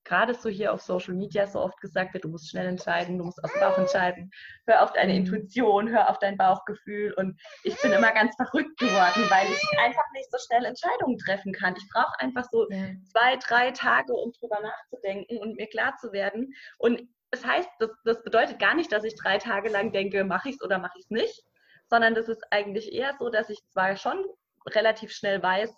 gerade 0.06 0.34
so 0.34 0.50
hier 0.50 0.74
auf 0.74 0.82
Social 0.82 1.14
Media 1.14 1.48
so 1.48 1.60
oft 1.60 1.80
gesagt 1.80 2.14
wird, 2.14 2.24
du 2.24 2.30
musst 2.30 2.50
schnell 2.50 2.68
entscheiden, 2.68 3.18
du 3.18 3.26
musst 3.26 3.44
aus 3.44 3.52
dem 3.52 3.62
Bauch 3.62 3.78
entscheiden, 3.78 4.32
hör 4.68 4.84
auf 4.84 4.94
deine 4.94 5.14
mhm. 5.14 5.20
Intuition, 5.20 5.90
hör 5.90 6.10
auf 6.10 6.20
dein 6.20 6.38
Bauchgefühl. 6.38 7.14
Und 7.14 7.40
ich 7.64 7.80
bin 7.82 7.92
immer 7.92 8.12
ganz 8.12 8.36
verrückt 8.36 8.78
geworden, 8.78 9.24
weil 9.30 9.48
ich 9.48 9.80
einfach 9.80 10.06
nicht 10.14 10.32
so 10.32 10.38
schnell 10.46 10.66
Entscheidungen 10.66 11.18
treffen 11.18 11.54
kann. 11.54 11.76
Ich 11.78 11.88
brauche 11.92 12.20
einfach 12.20 12.46
so 12.52 12.68
ja. 12.70 12.88
zwei, 13.12 13.38
drei 13.38 13.72
Tage, 13.72 14.14
um 14.14 14.32
drüber 14.34 14.60
nachzudenken 14.62 15.38
und 15.38 15.56
mir 15.56 15.68
klar 15.68 15.96
zu 16.00 16.12
werden. 16.12 16.54
Und 16.78 17.02
das 17.32 17.46
heißt, 17.46 17.70
das, 17.80 17.90
das 18.04 18.24
bedeutet 18.24 18.60
gar 18.60 18.76
nicht, 18.76 18.92
dass 18.92 19.04
ich 19.04 19.16
drei 19.16 19.38
Tage 19.38 19.70
lang 19.70 19.92
denke, 19.92 20.24
mache 20.24 20.50
ich 20.50 20.56
es 20.56 20.62
oder 20.62 20.78
mache 20.78 20.98
ich 20.98 21.06
es 21.06 21.10
nicht, 21.10 21.44
sondern 21.90 22.14
das 22.14 22.28
ist 22.28 22.44
eigentlich 22.52 22.94
eher 22.94 23.16
so, 23.18 23.30
dass 23.30 23.50
ich 23.50 23.60
zwar 23.70 23.96
schon 23.96 24.24
relativ 24.68 25.12
schnell 25.12 25.42
weiß, 25.42 25.74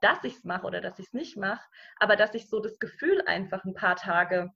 dass 0.00 0.24
ich 0.24 0.36
es 0.36 0.44
mache 0.44 0.66
oder 0.66 0.80
dass 0.80 0.98
ich 0.98 1.06
es 1.06 1.12
nicht 1.12 1.36
mache, 1.36 1.66
aber 1.96 2.16
dass 2.16 2.34
ich 2.34 2.48
so 2.48 2.60
das 2.60 2.78
Gefühl 2.78 3.22
einfach 3.26 3.64
ein 3.64 3.74
paar 3.74 3.96
Tage 3.96 4.50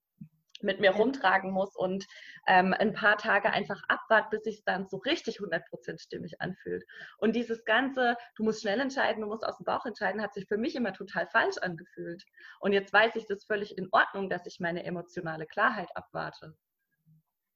mit 0.64 0.80
mir 0.80 0.92
rumtragen 0.92 1.50
muss 1.50 1.76
und 1.76 2.06
ähm, 2.46 2.74
ein 2.78 2.94
paar 2.94 3.18
Tage 3.18 3.50
einfach 3.50 3.83
abwart, 3.88 4.30
bis 4.30 4.44
sich 4.44 4.59
es 4.59 4.64
dann 4.64 4.88
so 4.88 4.96
richtig 4.98 5.38
100% 5.38 6.00
stimmig 6.00 6.40
anfühlt. 6.40 6.85
Und 7.18 7.37
dieses 7.37 7.64
ganze, 7.64 8.16
du 8.37 8.44
musst 8.44 8.62
schnell 8.62 8.80
entscheiden, 8.80 9.20
du 9.20 9.28
musst 9.28 9.44
aus 9.44 9.59
dem 9.59 9.64
Bauch 9.64 9.85
entscheiden, 9.85 10.22
hat 10.22 10.35
sich 10.35 10.46
für 10.46 10.57
mich 10.57 10.74
immer 10.74 10.92
total 10.92 11.26
falsch 11.26 11.59
angefühlt. 11.59 12.24
Und 12.61 12.72
jetzt 12.72 12.92
weiß 12.92 13.16
ich, 13.16 13.26
das 13.26 13.44
völlig 13.44 13.76
in 13.76 13.88
Ordnung, 13.92 14.30
dass 14.30 14.46
ich 14.46 14.59
meine 14.61 14.85
emotionale 14.85 15.46
Klarheit 15.46 15.90
abwarte. 15.94 16.57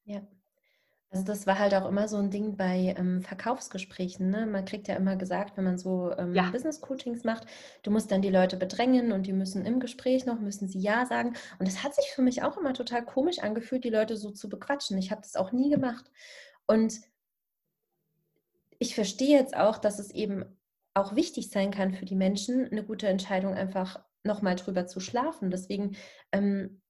Ja, 0.04 0.22
also 1.10 1.24
das 1.24 1.46
war 1.46 1.58
halt 1.58 1.74
auch 1.74 1.88
immer 1.88 2.06
so 2.06 2.18
ein 2.18 2.30
Ding 2.30 2.56
bei 2.56 2.94
ähm, 2.98 3.22
Verkaufsgesprächen. 3.22 4.28
Ne? 4.28 4.44
Man 4.44 4.66
kriegt 4.66 4.88
ja 4.88 4.96
immer 4.96 5.16
gesagt, 5.16 5.56
wenn 5.56 5.64
man 5.64 5.78
so 5.78 6.12
ähm, 6.18 6.34
ja. 6.34 6.50
Business-Coachings 6.50 7.24
macht, 7.24 7.46
du 7.82 7.90
musst 7.90 8.10
dann 8.10 8.20
die 8.20 8.28
Leute 8.28 8.58
bedrängen 8.58 9.12
und 9.12 9.26
die 9.26 9.32
müssen 9.32 9.64
im 9.64 9.80
Gespräch 9.80 10.26
noch, 10.26 10.38
müssen 10.38 10.68
sie 10.68 10.80
Ja 10.80 11.06
sagen. 11.06 11.34
Und 11.58 11.66
das 11.66 11.82
hat 11.82 11.94
sich 11.94 12.10
für 12.10 12.20
mich 12.20 12.42
auch 12.42 12.58
immer 12.58 12.74
total 12.74 13.04
komisch 13.04 13.38
angefühlt, 13.38 13.84
die 13.84 13.90
Leute 13.90 14.18
so 14.18 14.30
zu 14.30 14.50
bequatschen. 14.50 14.98
Ich 14.98 15.10
habe 15.10 15.22
das 15.22 15.36
auch 15.36 15.50
nie 15.50 15.70
gemacht. 15.70 16.10
Und 16.66 17.00
ich 18.78 18.94
verstehe 18.94 19.38
jetzt 19.38 19.56
auch, 19.56 19.78
dass 19.78 19.98
es 19.98 20.10
eben 20.10 20.44
auch 20.92 21.16
wichtig 21.16 21.50
sein 21.50 21.70
kann 21.70 21.94
für 21.94 22.04
die 22.04 22.16
Menschen, 22.16 22.66
eine 22.70 22.84
gute 22.84 23.08
Entscheidung 23.08 23.54
einfach 23.54 24.04
nochmal 24.24 24.56
drüber 24.56 24.86
zu 24.86 25.00
schlafen. 25.00 25.50
Deswegen 25.50 25.96
ähm, 26.32 26.82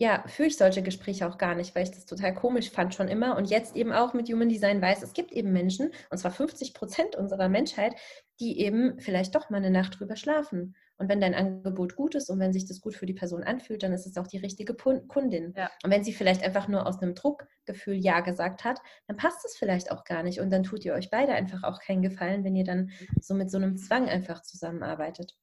ja, 0.00 0.22
führe 0.28 0.46
ich 0.46 0.56
solche 0.56 0.82
Gespräche 0.82 1.28
auch 1.28 1.38
gar 1.38 1.56
nicht, 1.56 1.74
weil 1.74 1.82
ich 1.82 1.90
das 1.90 2.06
total 2.06 2.32
komisch 2.32 2.70
fand 2.70 2.94
schon 2.94 3.08
immer 3.08 3.36
und 3.36 3.50
jetzt 3.50 3.74
eben 3.74 3.92
auch 3.92 4.14
mit 4.14 4.28
Human 4.28 4.48
Design 4.48 4.80
weiß, 4.80 5.02
es 5.02 5.12
gibt 5.12 5.32
eben 5.32 5.52
Menschen, 5.52 5.90
und 6.10 6.18
zwar 6.18 6.30
50 6.30 6.72
Prozent 6.72 7.16
unserer 7.16 7.48
Menschheit, 7.48 7.94
die 8.38 8.60
eben 8.60 9.00
vielleicht 9.00 9.34
doch 9.34 9.50
mal 9.50 9.56
eine 9.56 9.70
Nacht 9.70 9.98
drüber 9.98 10.14
schlafen. 10.14 10.76
Und 10.98 11.08
wenn 11.08 11.20
dein 11.20 11.34
Angebot 11.34 11.96
gut 11.96 12.14
ist 12.14 12.30
und 12.30 12.38
wenn 12.38 12.52
sich 12.52 12.66
das 12.66 12.80
gut 12.80 12.94
für 12.94 13.06
die 13.06 13.14
Person 13.14 13.42
anfühlt, 13.42 13.82
dann 13.82 13.92
ist 13.92 14.06
es 14.06 14.16
auch 14.16 14.28
die 14.28 14.38
richtige 14.38 14.74
Kundin. 14.74 15.54
Ja. 15.56 15.70
Und 15.82 15.90
wenn 15.90 16.04
sie 16.04 16.12
vielleicht 16.12 16.44
einfach 16.44 16.68
nur 16.68 16.86
aus 16.86 17.00
einem 17.00 17.14
Druckgefühl 17.14 17.94
Ja 17.94 18.20
gesagt 18.20 18.64
hat, 18.64 18.78
dann 19.08 19.16
passt 19.16 19.44
es 19.44 19.56
vielleicht 19.56 19.90
auch 19.90 20.04
gar 20.04 20.22
nicht. 20.22 20.40
Und 20.40 20.50
dann 20.50 20.62
tut 20.62 20.84
ihr 20.84 20.94
euch 20.94 21.10
beide 21.10 21.32
einfach 21.32 21.64
auch 21.64 21.80
keinen 21.80 22.02
Gefallen, 22.02 22.44
wenn 22.44 22.54
ihr 22.54 22.64
dann 22.64 22.90
so 23.20 23.34
mit 23.34 23.50
so 23.50 23.58
einem 23.58 23.76
Zwang 23.76 24.08
einfach 24.08 24.42
zusammenarbeitet. 24.42 25.36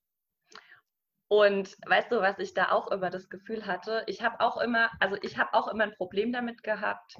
Und 1.36 1.76
weißt 1.86 2.14
du, 2.14 2.22
was 2.22 2.40
ich 2.40 2.54
da 2.54 2.72
auch 2.72 2.90
immer 2.92 3.10
das 3.10 3.28
Gefühl 3.30 3.66
hatte? 3.66 4.04
Ich 4.08 4.24
habe 4.24 4.40
auch 4.40 4.56
immer, 4.56 4.90
also 5.02 5.18
ich 5.22 5.38
habe 5.38 5.54
auch 5.54 5.68
immer 5.68 5.84
ein 5.84 5.96
Problem 5.96 6.32
damit 6.32 6.64
gehabt, 6.64 7.18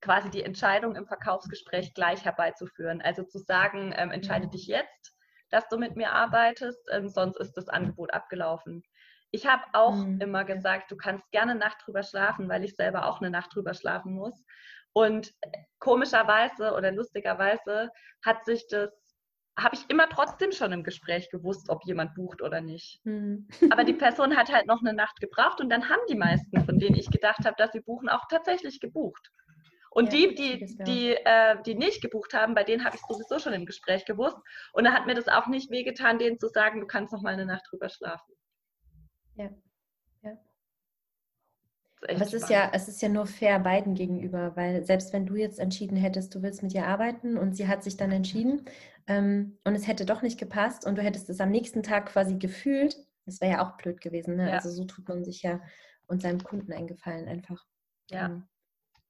quasi 0.00 0.30
die 0.30 0.44
Entscheidung 0.44 0.94
im 0.94 1.08
Verkaufsgespräch 1.08 1.92
gleich 1.92 2.24
herbeizuführen. 2.24 3.02
Also 3.02 3.24
zu 3.24 3.40
sagen, 3.40 3.92
ähm, 3.96 4.12
entscheide 4.12 4.46
dich 4.46 4.68
jetzt, 4.68 5.16
dass 5.50 5.66
du 5.68 5.78
mit 5.78 5.96
mir 5.96 6.12
arbeitest, 6.12 6.78
ähm, 6.92 7.08
sonst 7.08 7.38
ist 7.40 7.54
das 7.54 7.68
Angebot 7.68 8.14
abgelaufen. 8.14 8.84
Ich 9.32 9.48
habe 9.48 9.64
auch 9.72 9.96
mhm. 9.96 10.20
immer 10.20 10.44
gesagt, 10.44 10.92
du 10.92 10.96
kannst 10.96 11.28
gerne 11.32 11.50
eine 11.50 11.58
Nacht 11.58 11.78
drüber 11.84 12.04
schlafen, 12.04 12.48
weil 12.48 12.62
ich 12.62 12.76
selber 12.76 13.06
auch 13.06 13.20
eine 13.20 13.30
Nacht 13.30 13.52
drüber 13.52 13.74
schlafen 13.74 14.12
muss. 14.12 14.44
Und 14.92 15.34
komischerweise 15.80 16.72
oder 16.72 16.92
lustigerweise 16.92 17.90
hat 18.24 18.44
sich 18.44 18.68
das 18.68 18.92
habe 19.58 19.74
ich 19.74 19.84
immer 19.88 20.08
trotzdem 20.08 20.52
schon 20.52 20.72
im 20.72 20.84
Gespräch 20.84 21.30
gewusst, 21.30 21.70
ob 21.70 21.84
jemand 21.84 22.14
bucht 22.14 22.42
oder 22.42 22.60
nicht. 22.60 23.00
Mhm. 23.04 23.48
Aber 23.70 23.84
die 23.84 23.94
Person 23.94 24.36
hat 24.36 24.52
halt 24.52 24.66
noch 24.66 24.80
eine 24.80 24.92
Nacht 24.92 25.20
gebraucht 25.20 25.60
und 25.60 25.70
dann 25.70 25.88
haben 25.88 26.00
die 26.08 26.14
meisten, 26.14 26.64
von 26.64 26.78
denen 26.78 26.96
ich 26.96 27.10
gedacht 27.10 27.44
habe, 27.44 27.56
dass 27.56 27.72
sie 27.72 27.80
buchen, 27.80 28.08
auch 28.08 28.26
tatsächlich 28.28 28.80
gebucht. 28.80 29.30
Und 29.90 30.12
ja, 30.12 30.28
die, 30.28 30.34
die, 30.34 30.76
die, 30.84 31.14
äh, 31.14 31.56
die 31.64 31.74
nicht 31.74 32.02
gebucht 32.02 32.34
haben, 32.34 32.54
bei 32.54 32.64
denen 32.64 32.84
habe 32.84 32.96
ich 32.96 33.02
sowieso 33.02 33.38
schon 33.38 33.54
im 33.54 33.64
Gespräch 33.64 34.04
gewusst. 34.04 34.36
Und 34.74 34.84
da 34.84 34.92
hat 34.92 35.06
mir 35.06 35.14
das 35.14 35.26
auch 35.26 35.46
nicht 35.46 35.70
wehgetan, 35.70 36.18
denen 36.18 36.38
zu 36.38 36.48
sagen, 36.48 36.80
du 36.80 36.86
kannst 36.86 37.14
noch 37.14 37.22
mal 37.22 37.32
eine 37.32 37.46
Nacht 37.46 37.64
drüber 37.70 37.88
schlafen. 37.88 38.34
Ja. 39.36 39.48
Aber 42.08 42.22
es 42.22 42.32
ist 42.32 42.50
ja, 42.50 42.70
es 42.72 42.88
ist 42.88 43.02
ja 43.02 43.08
nur 43.08 43.26
fair 43.26 43.58
beiden 43.58 43.94
gegenüber, 43.94 44.54
weil 44.56 44.84
selbst 44.84 45.12
wenn 45.12 45.26
du 45.26 45.36
jetzt 45.36 45.58
entschieden 45.58 45.96
hättest, 45.96 46.34
du 46.34 46.42
willst 46.42 46.62
mit 46.62 46.74
ihr 46.74 46.86
arbeiten 46.86 47.36
und 47.36 47.56
sie 47.56 47.68
hat 47.68 47.82
sich 47.82 47.96
dann 47.96 48.12
entschieden 48.12 48.64
ähm, 49.06 49.58
und 49.64 49.74
es 49.74 49.86
hätte 49.86 50.06
doch 50.06 50.22
nicht 50.22 50.38
gepasst 50.38 50.86
und 50.86 50.96
du 50.96 51.02
hättest 51.02 51.30
es 51.30 51.40
am 51.40 51.50
nächsten 51.50 51.82
Tag 51.82 52.06
quasi 52.06 52.36
gefühlt, 52.36 52.96
das 53.24 53.40
wäre 53.40 53.52
ja 53.52 53.66
auch 53.66 53.76
blöd 53.76 54.00
gewesen. 54.00 54.36
Ne? 54.36 54.48
Ja. 54.48 54.54
Also 54.54 54.70
so 54.70 54.84
tut 54.84 55.08
man 55.08 55.24
sich 55.24 55.42
ja 55.42 55.60
und 56.06 56.22
seinem 56.22 56.42
Kunden 56.42 56.72
einen 56.72 56.86
Gefallen 56.86 57.28
einfach. 57.28 57.64
Ja. 58.10 58.26
Ähm, 58.26 58.44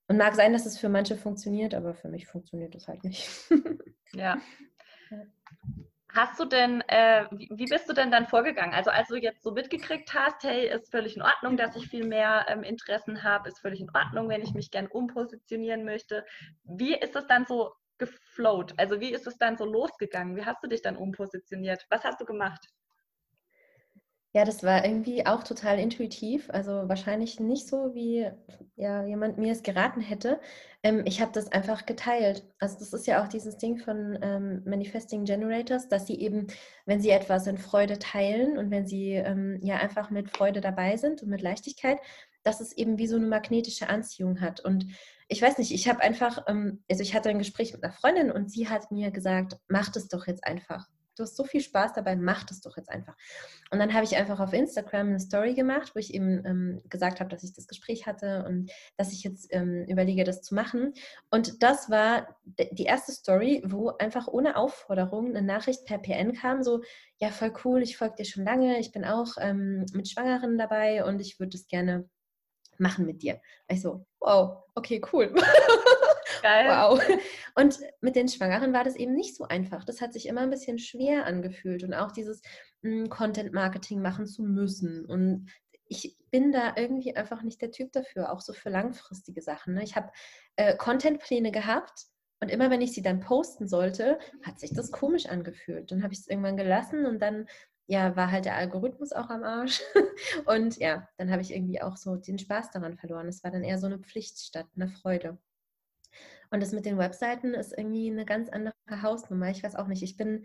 und 0.09 0.19
mag 0.19 0.35
sein, 0.35 0.53
dass 0.53 0.67
es 0.67 0.79
für 0.79 0.89
manche 0.89 1.17
funktioniert, 1.17 1.75
aber 1.75 1.95
für 1.95 2.09
mich 2.09 2.27
funktioniert 2.27 2.75
es 2.75 2.87
halt 2.87 3.03
nicht. 3.03 3.29
ja. 4.15 4.39
Hast 6.17 6.41
du 6.41 6.47
denn, 6.47 6.81
äh, 6.89 7.27
wie, 7.31 7.67
bist 7.67 7.91
du 7.91 7.93
denn 7.93 8.11
dann 8.11 8.27
vorgegangen? 8.27 8.73
Also 8.73 8.91
als 8.91 9.09
du 9.09 9.17
jetzt 9.17 9.43
so 9.43 9.51
mitgekriegt 9.51 10.15
hast, 10.15 10.45
hey, 10.45 10.67
ist 10.67 10.91
völlig 10.91 11.15
in 11.15 11.21
Ordnung, 11.21 11.59
dass 11.59 11.77
ich 11.77 11.89
viel 11.89 12.07
mehr 12.07 12.47
ähm, 12.49 12.63
Interessen 12.63 13.23
habe, 13.23 13.51
ist 13.51 13.61
völlig 13.61 13.83
in 13.83 13.91
Ordnung, 13.95 14.31
wenn 14.31 14.41
ich 14.41 14.55
mich 14.55 14.71
gern 14.71 14.87
umpositionieren 14.87 15.85
möchte. 15.85 16.25
Wie 16.65 16.95
ist 16.95 17.15
es 17.17 17.27
dann 17.27 17.45
so 17.45 17.75
geflowt? 17.99 18.73
Also 18.79 18.99
wie 18.99 19.13
ist 19.13 19.27
es 19.27 19.37
dann 19.37 19.59
so 19.59 19.67
losgegangen? 19.67 20.37
Wie 20.37 20.47
hast 20.47 20.65
du 20.65 20.69
dich 20.69 20.81
dann 20.81 20.97
umpositioniert? 20.97 21.85
Was 21.91 22.03
hast 22.03 22.19
du 22.19 22.25
gemacht? 22.25 22.67
Ja, 24.37 24.45
das 24.45 24.63
war 24.63 24.85
irgendwie 24.85 25.25
auch 25.25 25.45
total 25.45 25.79
intuitiv. 25.79 26.51
Also 26.51 26.91
wahrscheinlich 26.91 27.41
nicht 27.41 27.67
so, 27.67 27.95
wie 27.95 28.31
ja, 28.75 29.03
jemand 29.07 29.39
mir 29.39 29.51
es 29.51 29.63
geraten 29.63 30.03
hätte. 30.03 30.39
Ähm, 30.83 31.05
ich 31.07 31.23
habe 31.23 31.33
das 31.33 31.51
einfach 31.53 31.87
geteilt. 31.87 32.45
Also 32.59 32.79
das 32.79 32.93
ist 32.93 33.07
ja 33.07 33.25
auch 33.25 33.29
dieses 33.29 33.57
Ding 33.57 33.79
von 33.79 34.19
ähm, 34.21 34.63
Manifesting 34.67 35.25
Generators, 35.25 35.89
dass 35.89 36.07
sie 36.07 36.21
eben, 36.21 36.49
wenn 36.85 37.01
sie 37.01 37.09
etwas 37.09 37.47
in 37.47 37.57
Freude 37.57 37.99
teilen 37.99 38.59
und 38.59 38.71
wenn 38.71 38.87
sie 38.87 39.13
ähm, 39.13 39.59
ja 39.63 39.77
einfach 39.77 40.11
mit 40.11 40.29
Freude 40.29 40.61
dabei 40.61 40.99
sind 40.99 41.23
und 41.23 41.31
mit 41.31 41.41
Leichtigkeit, 41.41 41.97
dass 42.43 42.61
es 42.61 42.77
eben 42.77 42.99
wie 42.99 43.07
so 43.07 43.17
eine 43.17 43.29
magnetische 43.29 43.89
Anziehung 43.89 44.43
hat. 44.43 44.61
Und 44.61 44.85
ich 45.29 45.41
weiß 45.41 45.57
nicht, 45.57 45.73
ich 45.73 45.89
habe 45.89 46.01
einfach, 46.01 46.45
ähm, 46.47 46.85
also 46.91 47.03
ich 47.03 47.15
hatte 47.15 47.31
ein 47.31 47.39
Gespräch 47.39 47.73
mit 47.73 47.83
einer 47.83 47.95
Freundin 47.95 48.31
und 48.31 48.51
sie 48.51 48.69
hat 48.69 48.91
mir 48.91 49.11
gesagt, 49.11 49.57
mach 49.67 49.89
das 49.89 50.09
doch 50.09 50.27
jetzt 50.27 50.45
einfach 50.45 50.85
du 51.17 51.23
hast 51.23 51.37
so 51.37 51.45
viel 51.45 51.61
Spaß 51.61 51.95
dabei, 51.95 52.15
mach 52.17 52.45
das 52.45 52.61
doch 52.61 52.77
jetzt 52.77 52.91
einfach. 52.91 53.17
Und 53.71 53.79
dann 53.79 53.95
habe 53.95 54.05
ich 54.05 54.17
einfach 54.17 54.39
auf 54.41 54.53
Instagram 54.53 55.09
eine 55.09 55.21
Story 55.21 55.55
gemacht, 55.55 55.93
wo 55.95 55.99
ich 55.99 56.15
eben 56.15 56.45
ähm, 56.45 56.83
gesagt 56.89 57.21
habe, 57.21 57.31
dass 57.31 57.43
ich 57.43 57.53
das 57.53 57.67
Gespräch 57.67 58.07
hatte 58.07 58.45
und 58.47 58.71
dass 58.97 59.13
ich 59.13 59.25
jetzt 59.25 59.49
ähm, 59.51 59.85
überlege, 59.89 60.25
das 60.25 60.43
zu 60.43 60.55
machen. 60.55 60.93
Und 61.31 61.63
das 61.63 61.91
war 61.91 62.37
die 62.45 62.85
erste 62.85 63.13
Story, 63.13 63.63
wo 63.67 63.91
einfach 63.91 64.29
ohne 64.29 64.57
Aufforderung 64.57 65.29
eine 65.29 65.43
Nachricht 65.43 65.85
per 65.85 65.99
PN 65.99 66.35
kam, 66.35 66.63
so, 66.63 66.83
ja, 67.19 67.31
voll 67.31 67.53
cool, 67.65 67.83
ich 67.83 67.97
folge 67.97 68.17
dir 68.17 68.25
schon 68.25 68.45
lange, 68.45 68.79
ich 68.79 68.93
bin 68.93 69.05
auch 69.05 69.35
ähm, 69.41 69.87
mit 69.93 70.09
Schwangeren 70.09 70.59
dabei 70.59 71.05
und 71.05 71.21
ich 71.21 71.41
würde 71.41 71.57
es 71.57 71.67
gerne 71.67 72.09
machen 72.79 73.07
mit 73.07 73.23
dir. 73.23 73.41
Ich 73.69 73.81
so, 73.83 74.07
wow, 74.21 74.65
okay, 74.75 75.01
cool. 75.13 75.35
Geil. 76.43 76.69
Wow. 76.69 77.01
Und 77.55 77.79
mit 78.01 78.17
den 78.17 78.29
Schwangeren 78.29 78.73
war 78.73 78.85
das 78.85 78.97
eben 78.97 79.15
nicht 79.15 79.37
so 79.37 79.45
einfach. 79.45 79.85
Das 79.85 80.01
hat 80.01 80.13
sich 80.13 80.27
immer 80.27 80.43
ein 80.43 80.51
bisschen 80.51 80.79
schwer 80.79 81.27
angefühlt 81.27 81.85
und 81.85 81.95
auch 81.95 82.13
dieses 82.13 82.43
hm, 82.83 83.09
Content-Marketing 83.09 84.03
machen 84.03 84.27
zu 84.27 84.43
müssen. 84.43 85.07
Und 85.07 85.49
ich 85.89 86.19
bin 86.31 86.53
da 86.53 86.75
irgendwie 86.77 87.17
einfach 87.17 87.43
nicht 87.43 87.63
der 87.63 87.71
Typ 87.71 87.93
dafür, 87.93 88.33
auch 88.33 88.41
so 88.41 88.53
für 88.53 88.71
langfristige 88.71 89.41
Sachen. 89.41 89.75
Ne? 89.75 89.85
Ich 89.85 89.97
habe 89.97 90.11
äh, 90.57 90.77
Content-Pläne 90.77 91.53
gehabt 91.53 92.07
und 92.41 92.51
immer 92.51 92.71
wenn 92.71 92.83
ich 92.83 92.93
sie 92.93 93.03
dann 93.03 93.21
posten 93.21 93.67
sollte, 93.69 94.19
hat 94.43 94.61
sich 94.61 94.75
das 94.75 94.91
komisch 94.93 95.27
angefühlt. 95.27 95.91
Dann 95.91 96.03
habe 96.03 96.13
ich 96.13 96.21
es 96.21 96.29
irgendwann 96.29 96.57
gelassen 96.57 97.07
und 97.07 97.21
dann 97.21 97.47
ja, 97.87 98.17
war 98.17 98.31
halt 98.31 98.45
der 98.45 98.57
Algorithmus 98.57 99.13
auch 99.13 99.31
am 99.31 99.45
Arsch. 99.45 99.81
Und 100.47 100.77
ja, 100.79 101.09
dann 101.19 101.31
habe 101.31 101.43
ich 101.43 101.55
irgendwie 101.55 101.81
auch 101.81 101.97
so 101.97 102.17
den 102.17 102.39
Spaß 102.39 102.73
daran 102.73 102.97
verloren. 102.97 103.29
Es 103.29 103.45
war 103.45 103.53
dann 103.53 103.63
eher 103.63 103.79
so 103.79 103.87
eine 103.87 104.01
Pflicht 104.01 104.41
statt 104.41 104.67
eine 104.75 104.89
Freude. 104.89 105.39
Und 106.51 106.63
das 106.63 106.73
mit 106.73 106.87
den 106.87 106.99
Webseiten 106.99 107.55
ist 107.55 107.77
irgendwie 107.77 108.11
eine 108.11 108.25
ganz 108.25 108.49
andere 108.49 108.75
Hausnummer. 109.03 109.51
Ich 109.51 109.63
weiß 109.63 109.77
auch 109.77 109.87
nicht. 109.87 110.03
Ich 110.03 110.17
bin 110.17 110.45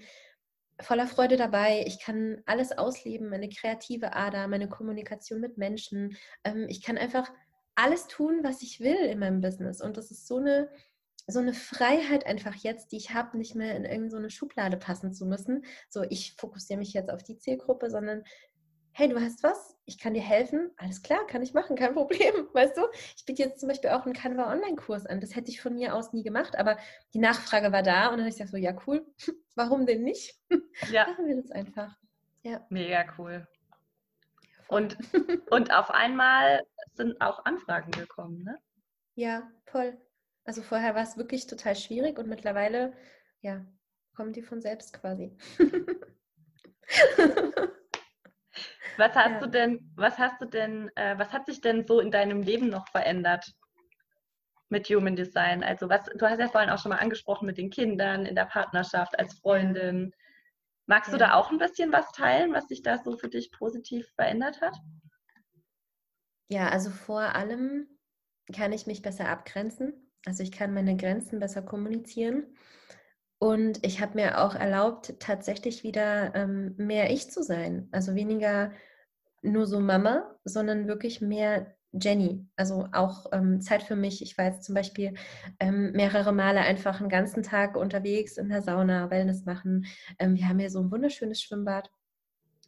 voller 0.80 1.08
Freude 1.08 1.38
dabei. 1.38 1.84
Ich 1.86 2.00
kann 2.00 2.42
alles 2.46 2.72
ausleben, 2.72 3.30
meine 3.30 3.50
kreative 3.50 4.14
Ader, 4.14 4.48
meine 4.48 4.68
Kommunikation 4.68 5.40
mit 5.40 5.58
Menschen. 5.58 6.18
Ähm, 6.44 6.66
ich 6.70 6.82
kann 6.82 6.98
einfach 6.98 7.32
alles 7.76 8.08
tun, 8.08 8.40
was 8.44 8.62
ich 8.62 8.80
will 8.80 8.98
in 8.98 9.20
meinem 9.20 9.42
Business. 9.42 9.82
Und 9.82 9.98
das 9.98 10.12
ist 10.12 10.28
so 10.28 10.38
eine, 10.38 10.70
so 11.28 11.40
eine 11.40 11.54
Freiheit 11.54 12.26
einfach 12.26 12.56
jetzt, 12.56 12.92
die 12.92 12.98
ich 12.98 13.14
habe, 13.14 13.38
nicht 13.38 13.56
mehr 13.56 13.76
in 13.76 13.86
irgendeine 13.86 14.30
Schublade 14.30 14.78
passen 14.78 15.14
zu 15.14 15.26
müssen. 15.26 15.64
So, 15.90 16.04
ich 16.04 16.34
fokussiere 16.38 16.80
mich 16.80 16.94
jetzt 16.94 17.10
auf 17.10 17.24
die 17.24 17.38
Zielgruppe, 17.38 17.90
sondern 17.90 18.24
hey, 18.93 19.08
du 19.08 19.19
hast 19.19 19.43
was, 19.43 19.77
ich 19.86 19.97
kann 19.97 20.13
dir 20.13 20.21
helfen, 20.21 20.71
alles 20.77 21.01
klar, 21.01 21.25
kann 21.27 21.41
ich 21.41 21.54
machen, 21.54 21.75
kein 21.75 21.93
Problem, 21.93 22.34
weißt 22.54 22.77
du? 22.77 22.82
Ich 23.15 23.25
biete 23.25 23.43
jetzt 23.43 23.60
zum 23.60 23.69
Beispiel 23.69 23.91
auch 23.91 24.06
einen 24.06 24.13
Canva 24.13 24.51
Online-Kurs 24.51 25.06
an, 25.06 25.21
das 25.21 25.36
hätte 25.36 25.49
ich 25.49 25.62
von 25.62 25.75
mir 25.75 25.95
aus 25.95 26.13
nie 26.13 26.23
gemacht, 26.23 26.58
aber 26.58 26.77
die 27.13 27.19
Nachfrage 27.19 27.71
war 27.71 27.84
da 27.84 28.08
und 28.08 28.13
dann 28.13 28.21
habe 28.21 28.30
ich 28.30 28.36
gesagt 28.36 28.51
so, 28.51 28.58
ja 28.58 28.75
cool, 28.88 29.06
warum 29.56 29.86
denn 29.86 30.04
nicht? 30.04 30.39
Ja. 30.91 31.08
Machen 31.08 31.27
wir 31.27 31.36
das 31.41 31.51
einfach. 31.51 31.95
Ja. 32.43 32.65
Mega 32.69 33.06
cool. 33.17 33.47
Und, 34.67 34.97
und 35.49 35.71
auf 35.73 35.91
einmal 35.91 36.65
sind 36.93 37.19
auch 37.21 37.45
Anfragen 37.45 37.91
gekommen, 37.91 38.43
ne? 38.43 38.58
Ja, 39.15 39.49
voll. 39.65 39.97
Also 40.43 40.62
vorher 40.62 40.95
war 40.95 41.04
es 41.04 41.17
wirklich 41.17 41.45
total 41.45 41.75
schwierig 41.75 42.17
und 42.17 42.27
mittlerweile, 42.27 42.93
ja, 43.41 43.65
kommen 44.15 44.34
die 44.34 44.41
von 44.41 44.62
selbst 44.62 44.93
quasi. 44.93 45.38
Was 48.98 49.16
hast 49.16 49.32
ja. 49.32 49.40
du 49.40 49.48
denn, 49.48 49.92
was 49.96 50.18
hast 50.18 50.42
du 50.42 50.46
denn, 50.46 50.90
äh, 50.96 51.18
was 51.18 51.32
hat 51.32 51.46
sich 51.46 51.62
denn 51.62 51.86
so 51.86 52.00
in 52.00 52.12
deinem 52.12 52.42
Leben 52.42 52.70
noch 52.70 52.88
verändert 52.90 53.54
mit 54.70 54.88
Human 54.90 55.16
Design? 55.16 55.64
Also 55.64 55.90
was, 55.90 56.04
du 56.06 56.30
hast 56.30 56.40
ja 56.40 56.48
vorhin 56.48 56.70
auch 56.70 56.80
schon 56.80 56.90
mal 56.90 57.00
angesprochen 57.00 57.46
mit 57.46 57.58
den 57.58 57.70
Kindern, 57.70 58.26
in 58.26 58.36
der 58.36 58.46
Partnerschaft, 58.46 59.18
als 59.18 59.40
Freundin. 59.40 60.14
Magst 60.86 61.12
ja. 61.12 61.18
du 61.18 61.24
da 61.24 61.34
auch 61.36 61.52
ein 61.52 61.58
bisschen 61.58 61.94
was 61.94 62.12
teilen, 62.12 62.54
was 62.54 62.68
sich 62.68 62.82
da 62.82 62.98
so 62.98 63.16
für 63.18 63.30
dich 63.30 63.52
positiv 63.52 64.08
verändert 64.16 64.62
hat? 64.62 64.76
Ja, 66.50 66.68
also 66.70 66.90
vor 66.90 67.36
allem 67.36 67.88
kann 68.54 68.74
ich 68.74 68.88
mich 68.88 69.02
besser 69.02 69.30
abgrenzen. 69.30 70.12
Also 70.26 70.44
ich 70.44 70.52
kann 70.52 70.74
meine 70.74 70.98
Grenzen 70.98 71.40
besser 71.40 71.62
kommunizieren. 71.62 72.56
Und 73.43 73.84
ich 73.84 74.01
habe 74.01 74.13
mir 74.13 74.39
auch 74.39 74.54
erlaubt, 74.54 75.15
tatsächlich 75.19 75.82
wieder 75.82 76.36
ähm, 76.36 76.75
mehr 76.77 77.10
ich 77.10 77.32
zu 77.32 77.41
sein. 77.41 77.88
Also 77.91 78.13
weniger 78.13 78.71
nur 79.41 79.65
so 79.65 79.80
Mama, 79.80 80.36
sondern 80.43 80.88
wirklich 80.88 81.21
mehr 81.21 81.75
Jenny. 81.91 82.47
Also 82.56 82.88
auch 82.91 83.32
ähm, 83.32 83.60
Zeit 83.60 83.82
für 83.82 83.95
mich. 83.95 84.21
Ich 84.21 84.38
war 84.38 84.45
jetzt 84.45 84.63
zum 84.63 84.75
Beispiel 84.75 85.15
ähm, 85.60 85.91
mehrere 85.93 86.34
Male 86.34 86.60
einfach 86.60 86.99
einen 86.99 87.10
ganzen 87.10 87.41
Tag 87.41 87.75
unterwegs 87.75 88.38
in 88.38 88.47
der 88.47 88.62
Sauna, 88.62 89.10
Wellness 89.10 89.43
machen. 89.43 89.88
Ähm, 90.19 90.36
wir 90.36 90.47
haben 90.47 90.60
hier 90.60 90.69
so 90.69 90.80
ein 90.80 90.91
wunderschönes 90.91 91.41
Schwimmbad. 91.41 91.89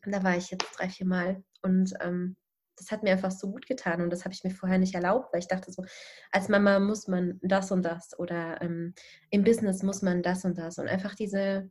Und 0.03 0.11
da 0.11 0.23
war 0.23 0.35
ich 0.35 0.49
jetzt 0.49 0.65
drei, 0.75 0.89
vier 0.89 1.05
Mal. 1.05 1.43
Und 1.61 1.93
ähm, 2.01 2.35
das 2.77 2.91
hat 2.91 3.03
mir 3.03 3.11
einfach 3.11 3.31
so 3.31 3.51
gut 3.51 3.67
getan 3.67 4.01
und 4.01 4.09
das 4.09 4.25
habe 4.25 4.33
ich 4.33 4.43
mir 4.43 4.51
vorher 4.51 4.77
nicht 4.77 4.95
erlaubt, 4.95 5.33
weil 5.33 5.39
ich 5.39 5.47
dachte 5.47 5.71
so, 5.71 5.83
als 6.31 6.49
Mama 6.49 6.79
muss 6.79 7.07
man 7.07 7.39
das 7.41 7.71
und 7.71 7.83
das 7.83 8.17
oder 8.17 8.61
ähm, 8.61 8.93
im 9.29 9.43
Business 9.43 9.83
muss 9.83 10.01
man 10.01 10.23
das 10.23 10.45
und 10.45 10.57
das 10.57 10.77
und 10.77 10.87
einfach 10.87 11.15
diese 11.15 11.69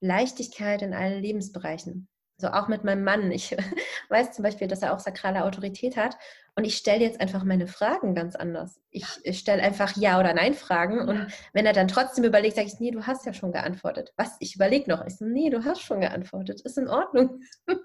Leichtigkeit 0.00 0.82
in 0.82 0.94
allen 0.94 1.22
Lebensbereichen. 1.22 2.08
So 2.38 2.48
auch 2.48 2.68
mit 2.68 2.84
meinem 2.84 3.02
Mann. 3.02 3.30
Ich 3.30 3.56
weiß 4.10 4.32
zum 4.32 4.42
Beispiel, 4.42 4.68
dass 4.68 4.82
er 4.82 4.92
auch 4.94 4.98
sakrale 4.98 5.44
Autorität 5.44 5.96
hat. 5.96 6.16
Und 6.54 6.64
ich 6.64 6.76
stelle 6.76 7.02
jetzt 7.02 7.20
einfach 7.20 7.44
meine 7.44 7.66
Fragen 7.66 8.14
ganz 8.14 8.36
anders. 8.36 8.80
Ich, 8.90 9.06
ich 9.24 9.38
stelle 9.38 9.62
einfach 9.62 9.96
Ja- 9.96 10.18
oder 10.18 10.34
Nein-Fragen. 10.34 11.00
Und 11.00 11.32
wenn 11.52 11.66
er 11.66 11.72
dann 11.72 11.88
trotzdem 11.88 12.24
überlegt, 12.24 12.56
sage 12.56 12.68
ich, 12.68 12.80
nee, 12.80 12.90
du 12.90 13.06
hast 13.06 13.26
ja 13.26 13.32
schon 13.32 13.52
geantwortet. 13.52 14.12
Was? 14.16 14.36
Ich 14.40 14.54
überlege 14.54 14.90
noch. 14.90 15.04
Ich 15.06 15.16
so, 15.16 15.24
nee, 15.24 15.50
du 15.50 15.64
hast 15.64 15.82
schon 15.82 16.00
geantwortet. 16.00 16.60
Ist 16.62 16.78
in 16.78 16.88
Ordnung. 16.88 17.40
Und 17.66 17.80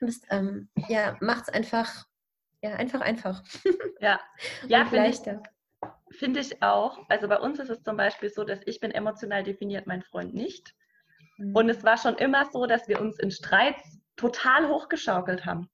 das 0.00 0.20
ähm, 0.30 0.68
ja, 0.88 1.16
macht 1.20 1.48
es 1.48 1.54
einfach, 1.54 2.06
ja, 2.62 2.74
einfach 2.74 3.00
einfach. 3.00 3.42
Ja, 4.00 4.20
ja 4.68 4.88
leichter. 4.90 5.42
Finde 6.10 6.40
ich 6.40 6.62
auch. 6.62 6.98
Also 7.08 7.28
bei 7.28 7.38
uns 7.38 7.58
ist 7.58 7.70
es 7.70 7.82
zum 7.82 7.96
Beispiel 7.96 8.30
so, 8.30 8.44
dass 8.44 8.60
ich 8.66 8.80
bin 8.80 8.90
emotional 8.90 9.42
definiert, 9.42 9.86
mein 9.86 10.02
Freund 10.02 10.34
nicht. 10.34 10.74
Mhm. 11.38 11.54
Und 11.54 11.68
es 11.68 11.84
war 11.84 11.96
schon 11.96 12.16
immer 12.16 12.46
so, 12.50 12.66
dass 12.66 12.88
wir 12.88 13.00
uns 13.00 13.18
in 13.18 13.30
Streits 13.30 13.98
total 14.16 14.68
hochgeschaukelt 14.68 15.46
haben. 15.46 15.68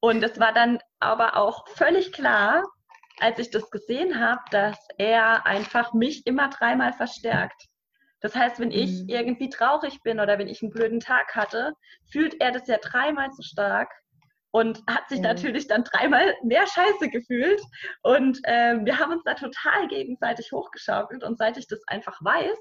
Und 0.00 0.22
es 0.22 0.38
war 0.38 0.52
dann 0.52 0.78
aber 1.00 1.36
auch 1.36 1.66
völlig 1.68 2.12
klar, 2.12 2.62
als 3.20 3.38
ich 3.38 3.50
das 3.50 3.70
gesehen 3.70 4.20
habe, 4.20 4.40
dass 4.50 4.78
er 4.96 5.44
einfach 5.46 5.92
mich 5.92 6.26
immer 6.26 6.48
dreimal 6.50 6.92
verstärkt. 6.92 7.66
Das 8.20 8.34
heißt, 8.34 8.58
wenn 8.58 8.70
ich 8.70 9.02
mhm. 9.02 9.08
irgendwie 9.08 9.48
traurig 9.48 10.02
bin 10.02 10.20
oder 10.20 10.38
wenn 10.38 10.48
ich 10.48 10.62
einen 10.62 10.72
blöden 10.72 11.00
Tag 11.00 11.34
hatte, 11.34 11.72
fühlt 12.10 12.40
er 12.40 12.52
das 12.52 12.66
ja 12.66 12.78
dreimal 12.78 13.30
so 13.32 13.42
stark 13.42 13.90
und 14.50 14.82
hat 14.88 15.08
sich 15.08 15.20
ja. 15.20 15.28
natürlich 15.28 15.68
dann 15.68 15.84
dreimal 15.84 16.34
mehr 16.42 16.66
Scheiße 16.66 17.10
gefühlt. 17.10 17.60
Und 18.02 18.38
äh, 18.44 18.78
wir 18.82 18.98
haben 18.98 19.12
uns 19.12 19.22
da 19.24 19.34
total 19.34 19.88
gegenseitig 19.88 20.50
hochgeschaukelt. 20.52 21.22
Und 21.22 21.38
seit 21.38 21.56
ich 21.58 21.68
das 21.68 21.80
einfach 21.86 22.18
weiß, 22.22 22.58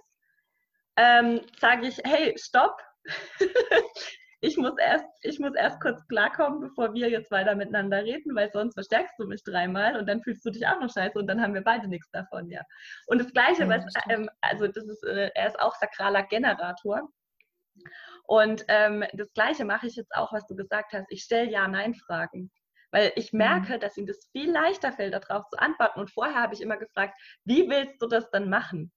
ähm, 0.97 1.41
sage 1.59 1.87
ich, 1.87 1.97
hey, 2.03 2.35
stopp. 2.37 2.81
ich 4.41 4.57
muss, 4.57 4.73
erst, 4.77 5.05
ich 5.21 5.39
muss 5.39 5.55
erst 5.55 5.79
kurz 5.79 6.05
klarkommen, 6.07 6.59
bevor 6.59 6.93
wir 6.93 7.09
jetzt 7.09 7.31
weiter 7.31 7.55
miteinander 7.55 8.03
reden, 8.03 8.35
weil 8.35 8.51
sonst 8.51 8.73
verstärkst 8.73 9.15
du 9.17 9.25
mich 9.25 9.43
dreimal 9.43 9.97
und 9.97 10.07
dann 10.07 10.21
fühlst 10.21 10.45
du 10.45 10.51
dich 10.51 10.67
auch 10.67 10.79
noch 10.79 10.91
scheiße 10.91 11.17
und 11.17 11.27
dann 11.27 11.41
haben 11.41 11.53
wir 11.53 11.63
beide 11.63 11.87
nichts 11.87 12.09
davon, 12.11 12.49
ja. 12.49 12.61
Und 13.07 13.19
das 13.19 13.31
Gleiche, 13.31 13.63
ja, 13.63 13.69
was, 13.69 13.85
ähm, 14.09 14.29
also 14.41 14.67
das 14.67 14.85
ist, 14.85 15.03
äh, 15.03 15.31
er 15.33 15.47
ist 15.47 15.59
auch 15.59 15.75
sakraler 15.75 16.23
Generator. 16.23 17.09
Und 18.25 18.65
ähm, 18.67 19.05
das 19.13 19.31
Gleiche 19.33 19.63
mache 19.63 19.87
ich 19.87 19.95
jetzt 19.95 20.13
auch, 20.13 20.33
was 20.33 20.45
du 20.47 20.55
gesagt 20.55 20.93
hast. 20.93 21.05
Ich 21.09 21.23
stelle 21.23 21.49
Ja-Nein-Fragen. 21.49 22.51
Weil 22.91 23.11
ich 23.15 23.33
mhm. 23.33 23.39
merke, 23.39 23.75
mhm. 23.75 23.79
dass 23.79 23.97
ihm 23.97 24.05
das 24.05 24.29
viel 24.31 24.51
leichter 24.51 24.91
fällt, 24.91 25.13
darauf 25.13 25.47
zu 25.49 25.57
antworten. 25.59 25.99
Und 25.99 26.11
vorher 26.11 26.41
habe 26.41 26.53
ich 26.53 26.61
immer 26.61 26.77
gefragt, 26.77 27.17
wie 27.45 27.69
willst 27.69 28.01
du 28.01 28.07
das 28.07 28.29
dann 28.31 28.49
machen? 28.49 28.91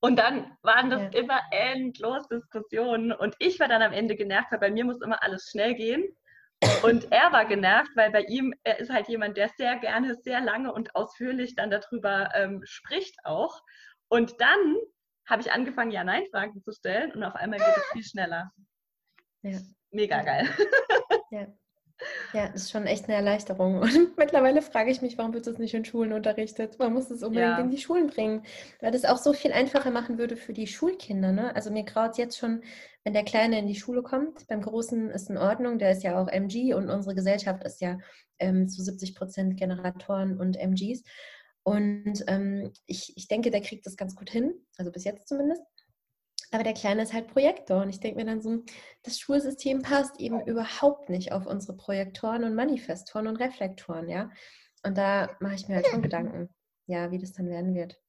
Und 0.00 0.16
dann 0.16 0.56
waren 0.62 0.90
das 0.90 1.02
ja. 1.12 1.20
immer 1.20 1.40
endlos 1.50 2.28
Diskussionen. 2.28 3.12
Und 3.12 3.34
ich 3.38 3.58
war 3.58 3.68
dann 3.68 3.82
am 3.82 3.92
Ende 3.92 4.14
genervt, 4.14 4.52
weil 4.52 4.60
bei 4.60 4.70
mir 4.70 4.84
muss 4.84 5.00
immer 5.02 5.22
alles 5.22 5.48
schnell 5.50 5.74
gehen. 5.74 6.04
Und 6.82 7.10
er 7.12 7.32
war 7.32 7.44
genervt, 7.46 7.90
weil 7.94 8.10
bei 8.10 8.22
ihm, 8.22 8.54
er 8.64 8.78
ist 8.80 8.90
halt 8.90 9.08
jemand, 9.08 9.36
der 9.36 9.48
sehr 9.56 9.76
gerne, 9.78 10.14
sehr 10.16 10.40
lange 10.40 10.72
und 10.72 10.94
ausführlich 10.94 11.54
dann 11.54 11.70
darüber 11.70 12.30
ähm, 12.34 12.62
spricht 12.64 13.16
auch. 13.24 13.62
Und 14.08 14.40
dann 14.40 14.76
habe 15.26 15.42
ich 15.42 15.52
angefangen, 15.52 15.90
Ja-Nein-Fragen 15.90 16.62
zu 16.62 16.72
stellen 16.72 17.12
und 17.12 17.22
auf 17.22 17.34
einmal 17.34 17.58
geht 17.58 17.76
es 17.76 17.86
viel 17.92 18.04
schneller. 18.04 18.50
Ja. 19.42 19.58
Mega 19.90 20.22
geil. 20.22 20.48
Ja. 21.30 21.46
Ja, 22.32 22.48
das 22.48 22.62
ist 22.62 22.70
schon 22.70 22.86
echt 22.86 23.04
eine 23.04 23.14
Erleichterung. 23.14 23.80
Und 23.80 24.16
mittlerweile 24.16 24.62
frage 24.62 24.90
ich 24.90 25.02
mich, 25.02 25.18
warum 25.18 25.34
wird 25.34 25.46
das 25.46 25.58
nicht 25.58 25.74
in 25.74 25.84
Schulen 25.84 26.12
unterrichtet? 26.12 26.78
Man 26.78 26.92
muss 26.92 27.10
es 27.10 27.22
unbedingt 27.22 27.58
ja. 27.58 27.58
in 27.58 27.70
die 27.70 27.78
Schulen 27.78 28.08
bringen, 28.08 28.42
weil 28.80 28.92
das 28.92 29.04
auch 29.04 29.18
so 29.18 29.32
viel 29.32 29.52
einfacher 29.52 29.90
machen 29.90 30.18
würde 30.18 30.36
für 30.36 30.52
die 30.52 30.66
Schulkinder. 30.66 31.32
Ne? 31.32 31.54
Also 31.54 31.70
mir 31.70 31.84
graut 31.84 32.18
jetzt 32.18 32.38
schon, 32.38 32.62
wenn 33.04 33.14
der 33.14 33.24
Kleine 33.24 33.58
in 33.58 33.66
die 33.66 33.74
Schule 33.74 34.02
kommt. 34.02 34.46
Beim 34.46 34.62
Großen 34.62 35.10
ist 35.10 35.30
in 35.30 35.38
Ordnung, 35.38 35.78
der 35.78 35.92
ist 35.92 36.02
ja 36.02 36.20
auch 36.20 36.28
MG 36.28 36.74
und 36.74 36.90
unsere 36.90 37.14
Gesellschaft 37.14 37.64
ist 37.64 37.80
ja 37.80 37.98
ähm, 38.38 38.68
zu 38.68 38.82
70 38.82 39.14
Prozent 39.14 39.56
Generatoren 39.56 40.38
und 40.38 40.56
MGs. 40.56 41.02
Und 41.62 42.24
ähm, 42.28 42.72
ich, 42.86 43.12
ich 43.16 43.28
denke, 43.28 43.50
der 43.50 43.60
kriegt 43.60 43.84
das 43.84 43.96
ganz 43.96 44.14
gut 44.14 44.30
hin, 44.30 44.54
also 44.78 44.90
bis 44.90 45.04
jetzt 45.04 45.28
zumindest. 45.28 45.62
Aber 46.50 46.62
der 46.62 46.72
Kleine 46.72 47.02
ist 47.02 47.12
halt 47.12 47.28
Projektor 47.28 47.82
und 47.82 47.90
ich 47.90 48.00
denke 48.00 48.18
mir 48.18 48.24
dann 48.24 48.40
so, 48.40 48.62
das 49.02 49.18
Schulsystem 49.18 49.82
passt 49.82 50.18
eben 50.18 50.40
überhaupt 50.46 51.10
nicht 51.10 51.32
auf 51.32 51.46
unsere 51.46 51.76
Projektoren 51.76 52.44
und 52.44 52.54
Manifestoren 52.54 53.26
und 53.26 53.36
Reflektoren, 53.36 54.08
ja. 54.08 54.30
Und 54.82 54.96
da 54.96 55.36
mache 55.40 55.54
ich 55.54 55.68
mir 55.68 55.76
halt 55.76 55.86
schon 55.88 56.02
Gedanken, 56.02 56.48
ja, 56.86 57.10
wie 57.10 57.18
das 57.18 57.32
dann 57.32 57.50
werden 57.50 57.74
wird. 57.74 58.00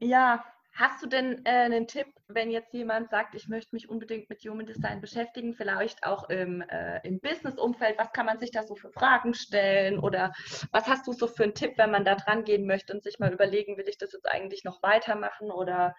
Ja, 0.00 0.44
Hast 0.80 1.02
du 1.02 1.06
denn 1.06 1.44
äh, 1.44 1.50
einen 1.50 1.86
Tipp, 1.86 2.06
wenn 2.26 2.50
jetzt 2.50 2.72
jemand 2.72 3.10
sagt, 3.10 3.34
ich 3.34 3.48
möchte 3.48 3.74
mich 3.74 3.90
unbedingt 3.90 4.30
mit 4.30 4.40
Human 4.44 4.64
Design 4.64 5.02
beschäftigen, 5.02 5.52
vielleicht 5.52 6.04
auch 6.04 6.30
im, 6.30 6.62
äh, 6.62 7.06
im 7.06 7.20
Business-Umfeld, 7.20 7.98
was 7.98 8.12
kann 8.12 8.24
man 8.24 8.38
sich 8.38 8.50
da 8.50 8.62
so 8.62 8.74
für 8.76 8.90
Fragen 8.90 9.34
stellen 9.34 9.98
oder 9.98 10.32
was 10.72 10.86
hast 10.86 11.06
du 11.06 11.12
so 11.12 11.26
für 11.26 11.42
einen 11.42 11.54
Tipp, 11.54 11.74
wenn 11.76 11.90
man 11.90 12.06
da 12.06 12.14
dran 12.14 12.44
gehen 12.44 12.66
möchte 12.66 12.94
und 12.94 13.02
sich 13.02 13.18
mal 13.18 13.30
überlegen, 13.30 13.76
will 13.76 13.90
ich 13.90 13.98
das 13.98 14.14
jetzt 14.14 14.26
eigentlich 14.26 14.64
noch 14.64 14.82
weitermachen 14.82 15.50
oder? 15.50 15.94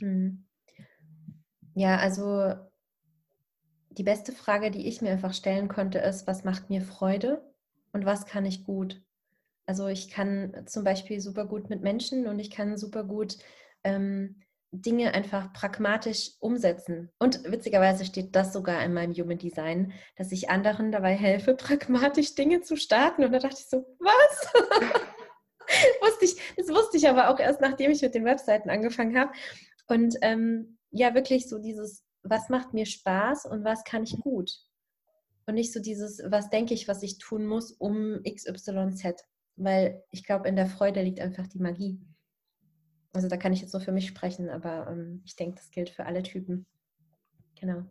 Hm. 0.00 0.46
Ja, 1.74 1.96
also 1.96 2.54
die 3.90 4.04
beste 4.04 4.30
Frage, 4.30 4.70
die 4.70 4.86
ich 4.86 5.02
mir 5.02 5.10
einfach 5.10 5.34
stellen 5.34 5.66
konnte, 5.66 5.98
ist, 5.98 6.28
was 6.28 6.44
macht 6.44 6.70
mir 6.70 6.82
Freude 6.82 7.52
und 7.92 8.04
was 8.06 8.26
kann 8.26 8.46
ich 8.46 8.64
gut? 8.64 9.02
Also 9.70 9.86
ich 9.86 10.10
kann 10.10 10.64
zum 10.66 10.82
Beispiel 10.82 11.20
super 11.20 11.46
gut 11.46 11.70
mit 11.70 11.80
Menschen 11.80 12.26
und 12.26 12.40
ich 12.40 12.50
kann 12.50 12.76
super 12.76 13.04
gut 13.04 13.38
ähm, 13.84 14.40
Dinge 14.72 15.14
einfach 15.14 15.52
pragmatisch 15.52 16.32
umsetzen. 16.40 17.12
Und 17.20 17.44
witzigerweise 17.44 18.04
steht 18.04 18.34
das 18.34 18.52
sogar 18.52 18.82
in 18.82 18.92
meinem 18.92 19.14
Human 19.14 19.38
Design, 19.38 19.92
dass 20.16 20.32
ich 20.32 20.50
anderen 20.50 20.90
dabei 20.90 21.14
helfe, 21.14 21.54
pragmatisch 21.56 22.34
Dinge 22.34 22.62
zu 22.62 22.74
starten. 22.74 23.22
Und 23.22 23.30
da 23.30 23.38
dachte 23.38 23.58
ich 23.60 23.68
so, 23.68 23.86
was? 24.00 24.52
wusste 26.02 26.24
ich, 26.24 26.36
das 26.56 26.68
wusste 26.70 26.96
ich 26.96 27.08
aber 27.08 27.30
auch 27.30 27.38
erst, 27.38 27.60
nachdem 27.60 27.92
ich 27.92 28.02
mit 28.02 28.16
den 28.16 28.24
Webseiten 28.24 28.70
angefangen 28.70 29.16
habe. 29.16 29.30
Und 29.86 30.16
ähm, 30.22 30.78
ja, 30.90 31.14
wirklich 31.14 31.48
so 31.48 31.60
dieses, 31.60 32.02
was 32.24 32.48
macht 32.48 32.74
mir 32.74 32.86
Spaß 32.86 33.46
und 33.46 33.62
was 33.62 33.84
kann 33.84 34.02
ich 34.02 34.18
gut? 34.18 34.50
Und 35.46 35.54
nicht 35.54 35.72
so 35.72 35.78
dieses, 35.78 36.20
was 36.26 36.50
denke 36.50 36.74
ich, 36.74 36.88
was 36.88 37.04
ich 37.04 37.18
tun 37.18 37.46
muss, 37.46 37.70
um 37.70 38.20
XYZ 38.24 39.30
weil 39.60 40.02
ich 40.10 40.24
glaube, 40.24 40.48
in 40.48 40.56
der 40.56 40.66
Freude 40.66 41.02
liegt 41.02 41.20
einfach 41.20 41.46
die 41.46 41.58
Magie. 41.58 42.00
Also 43.12 43.28
da 43.28 43.36
kann 43.36 43.52
ich 43.52 43.60
jetzt 43.60 43.72
nur 43.72 43.82
für 43.82 43.92
mich 43.92 44.06
sprechen, 44.06 44.48
aber 44.48 44.88
ähm, 44.90 45.22
ich 45.24 45.36
denke, 45.36 45.56
das 45.56 45.70
gilt 45.70 45.90
für 45.90 46.06
alle 46.06 46.22
Typen. 46.22 46.66
Genau. 47.60 47.84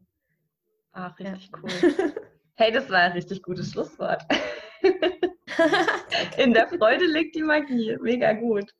Ach, 0.91 1.17
richtig 1.19 1.51
ja. 1.51 1.60
cool. 1.62 2.13
Hey, 2.55 2.73
das 2.73 2.89
war 2.89 2.99
ein 2.99 3.13
richtig 3.13 3.41
gutes 3.41 3.71
Schlusswort. 3.71 4.21
in 6.38 6.53
der 6.53 6.67
Freude 6.67 7.05
liegt 7.05 7.36
die 7.36 7.41
Magie. 7.41 7.97
Mega 8.01 8.34
gut. 8.34 8.73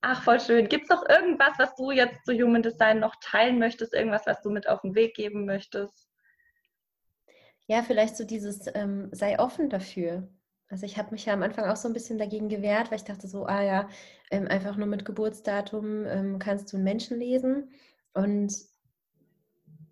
Ach, 0.00 0.22
voll 0.22 0.38
schön. 0.38 0.68
Gibt 0.68 0.84
es 0.84 0.90
noch 0.90 1.08
irgendwas, 1.08 1.58
was 1.58 1.74
du 1.74 1.90
jetzt 1.90 2.24
zu 2.24 2.32
Human 2.32 2.62
Design 2.62 3.00
noch 3.00 3.16
teilen 3.20 3.58
möchtest? 3.58 3.94
Irgendwas, 3.94 4.26
was 4.26 4.40
du 4.42 4.50
mit 4.50 4.68
auf 4.68 4.82
den 4.82 4.94
Weg 4.94 5.14
geben 5.14 5.44
möchtest? 5.44 6.08
Ja, 7.66 7.82
vielleicht 7.82 8.16
so 8.16 8.24
dieses, 8.24 8.66
ähm, 8.74 9.08
sei 9.10 9.38
offen 9.38 9.68
dafür. 9.68 10.28
Also 10.70 10.86
ich 10.86 10.96
habe 10.96 11.10
mich 11.10 11.26
ja 11.26 11.34
am 11.34 11.42
Anfang 11.42 11.64
auch 11.64 11.76
so 11.76 11.88
ein 11.88 11.94
bisschen 11.94 12.16
dagegen 12.16 12.48
gewehrt, 12.48 12.90
weil 12.90 12.98
ich 12.98 13.04
dachte 13.04 13.26
so, 13.26 13.44
ah 13.44 13.62
ja, 13.62 13.88
ähm, 14.30 14.46
einfach 14.46 14.76
nur 14.76 14.86
mit 14.86 15.04
Geburtsdatum 15.04 16.06
ähm, 16.06 16.38
kannst 16.38 16.72
du 16.72 16.76
einen 16.76 16.84
Menschen 16.84 17.18
lesen. 17.18 17.70
Und 18.14 18.54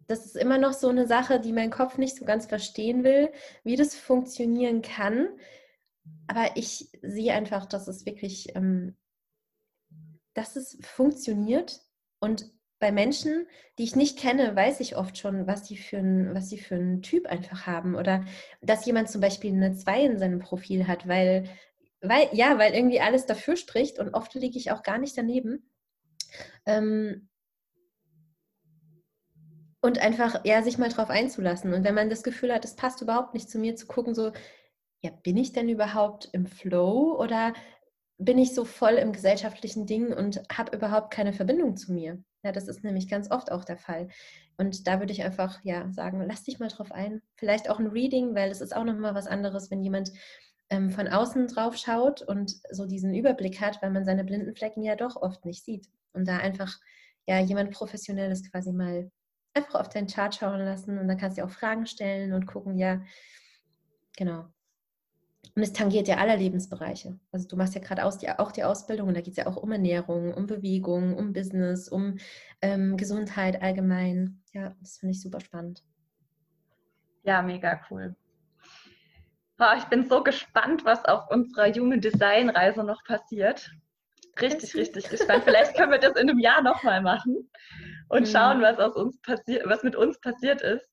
das 0.07 0.25
ist 0.25 0.37
immer 0.37 0.57
noch 0.57 0.73
so 0.73 0.89
eine 0.89 1.09
Sache, 1.09 1.41
die 1.41 1.53
mein 1.53 1.71
Kopf 1.71 1.99
nicht 1.99 2.17
so 2.17 2.25
ganz 2.25 2.47
verstehen 2.47 3.03
will, 3.03 3.31
wie 3.65 3.75
das 3.75 3.97
funktionieren 3.97 4.81
kann. 4.81 5.29
Aber 6.29 6.57
ich 6.57 6.89
sehe 7.03 7.35
einfach, 7.35 7.67
dass 7.67 7.89
es 7.89 8.07
wirklich, 8.07 8.55
ähm, 8.55 8.97
dass 10.33 10.55
es 10.55 10.79
funktioniert 10.81 11.81
und 12.21 12.53
bei 12.79 12.93
Menschen, 12.93 13.47
die 13.79 13.85
ich 13.85 13.97
nicht 13.97 14.19
kenne, 14.19 14.55
weiß 14.55 14.81
ich 14.81 14.97
oft 14.97 15.19
schon, 15.19 15.47
was 15.47 15.67
sie 15.67 15.77
für 15.77 15.99
für 15.99 16.75
einen 16.75 17.03
Typ 17.03 17.27
einfach 17.27 17.67
haben. 17.67 17.95
Oder 17.95 18.25
dass 18.61 18.87
jemand 18.87 19.11
zum 19.11 19.21
Beispiel 19.21 19.53
eine 19.53 19.75
2 19.75 20.05
in 20.05 20.19
seinem 20.19 20.39
Profil 20.39 20.87
hat, 20.87 21.09
weil, 21.09 21.49
weil, 22.01 22.29
ja, 22.33 22.59
weil 22.59 22.75
irgendwie 22.75 23.01
alles 23.01 23.27
dafür 23.27 23.57
spricht 23.57 23.99
und 23.99 24.15
oft 24.15 24.35
liege 24.35 24.59
ich 24.59 24.71
auch 24.71 24.83
gar 24.83 24.99
nicht 24.99 25.17
daneben. 25.19 25.71
Ähm, 26.67 27.29
und 29.81 29.99
einfach, 30.01 30.45
ja, 30.45 30.63
sich 30.63 30.79
mal 30.79 30.89
drauf 30.89 31.11
einzulassen. 31.11 31.73
Und 31.73 31.85
wenn 31.85 31.95
man 31.95 32.11
das 32.11 32.23
Gefühl 32.23 32.53
hat, 32.53 32.65
es 32.65 32.77
passt 32.77 33.01
überhaupt 33.01 33.35
nicht 33.35 33.49
zu 33.49 33.59
mir, 33.59 33.77
zu 33.77 33.87
gucken, 33.87 34.15
so, 34.15 34.33
ja, 35.01 35.11
bin 35.23 35.37
ich 35.37 35.53
denn 35.53 35.69
überhaupt 35.69 36.29
im 36.33 36.47
Flow 36.47 37.17
oder 37.19 37.55
bin 38.19 38.39
ich 38.39 38.55
so 38.55 38.65
voll 38.65 38.95
im 38.95 39.13
gesellschaftlichen 39.13 39.87
Ding 39.87 40.13
und 40.13 40.43
habe 40.53 40.77
überhaupt 40.77 41.13
keine 41.13 41.33
Verbindung 41.33 41.77
zu 41.77 41.93
mir? 41.93 42.23
Ja, 42.49 42.53
das 42.53 42.67
ist 42.67 42.83
nämlich 42.83 43.09
ganz 43.09 43.31
oft 43.31 43.53
auch 43.53 43.63
der 43.63 43.77
Fall. 43.77 44.09
Und 44.57 44.87
da 44.87 45.01
würde 45.01 45.13
ich 45.13 45.23
einfach 45.23 45.63
ja 45.65 45.93
sagen, 45.93 46.25
lass 46.27 46.45
dich 46.45 46.59
mal 46.59 46.69
drauf 46.69 46.93
ein. 46.93 47.21
Vielleicht 47.37 47.69
auch 47.69 47.79
ein 47.79 47.89
Reading, 47.89 48.35
weil 48.35 48.51
es 48.51 48.63
ist 48.63 48.75
auch 48.75 48.85
nochmal 48.85 49.15
was 49.15 49.27
anderes, 49.27 49.71
wenn 49.71 49.83
jemand 49.83 50.13
ähm, 50.71 50.89
von 50.89 51.09
außen 51.09 51.47
drauf 51.49 51.77
schaut 51.77 52.23
und 52.23 52.55
so 52.71 52.87
diesen 52.87 53.15
Überblick 53.15 53.61
hat, 53.61 53.83
weil 53.83 53.91
man 53.91 54.07
seine 54.07 54.25
blinden 54.25 54.55
Flecken 54.55 54.83
ja 54.83 54.97
doch 54.97 55.17
oft 55.17 55.45
nicht 55.45 55.63
sieht. 55.63 55.91
Und 56.15 56.27
da 56.27 56.39
einfach 56.39 56.75
ja 57.27 57.39
jemand 57.39 57.71
Professionelles 57.73 58.51
quasi 58.51 58.73
mal 58.73 59.11
einfach 59.53 59.75
auf 59.75 59.91
deinen 59.91 60.07
Chart 60.07 60.35
schauen 60.35 60.61
lassen 60.61 60.99
und 60.99 61.07
dann 61.07 61.19
kannst 61.19 61.37
du 61.37 61.45
auch 61.45 61.51
Fragen 61.51 61.85
stellen 61.85 62.33
und 62.33 62.47
gucken, 62.47 62.79
ja, 62.79 63.03
genau, 64.17 64.47
und 65.59 65.65
es 65.65 65.73
tangiert 65.73 66.07
ja 66.07 66.19
alle 66.19 66.37
Lebensbereiche. 66.37 67.19
Also 67.33 67.49
du 67.49 67.57
machst 67.57 67.75
ja 67.75 67.81
gerade 67.81 68.05
auch 68.05 68.53
die 68.53 68.63
Ausbildung 68.63 69.09
und 69.09 69.15
da 69.15 69.21
geht 69.21 69.33
es 69.33 69.39
ja 69.39 69.49
auch 69.49 69.57
um 69.57 69.73
Ernährung, 69.73 70.33
um 70.33 70.47
Bewegung, 70.47 71.17
um 71.17 71.33
Business, 71.33 71.89
um 71.89 72.19
ähm, 72.63 72.97
Gesundheit 72.97 73.61
allgemein. 73.61 74.41
Ja, 74.53 74.77
das 74.81 74.99
finde 74.99 75.17
ich 75.17 75.21
super 75.21 75.41
spannend. 75.41 75.83
Ja, 77.25 77.43
mega 77.43 77.81
cool. 77.91 78.15
Oh, 79.59 79.77
ich 79.77 79.83
bin 79.87 80.09
so 80.09 80.23
gespannt, 80.23 80.85
was 80.85 81.05
auf 81.07 81.29
unserer 81.29 81.73
Human 81.73 82.01
Design 82.01 82.51
Reise 82.51 82.85
noch 82.85 83.03
passiert. 83.03 83.69
Richtig, 84.41 84.77
richtig 84.77 85.09
gespannt. 85.09 85.43
Vielleicht 85.43 85.77
können 85.77 85.91
wir 85.91 85.99
das 85.99 86.13
in 86.13 86.31
einem 86.31 86.39
Jahr 86.39 86.63
nochmal 86.63 87.03
machen 87.03 87.51
und 88.11 88.29
schauen, 88.29 88.63
was 88.63 88.79
aus 88.79 88.95
uns 88.95 89.21
passiert, 89.23 89.69
was 89.69 89.83
mit 89.83 89.97
uns 89.97 90.21
passiert 90.21 90.63
ist. 90.63 90.89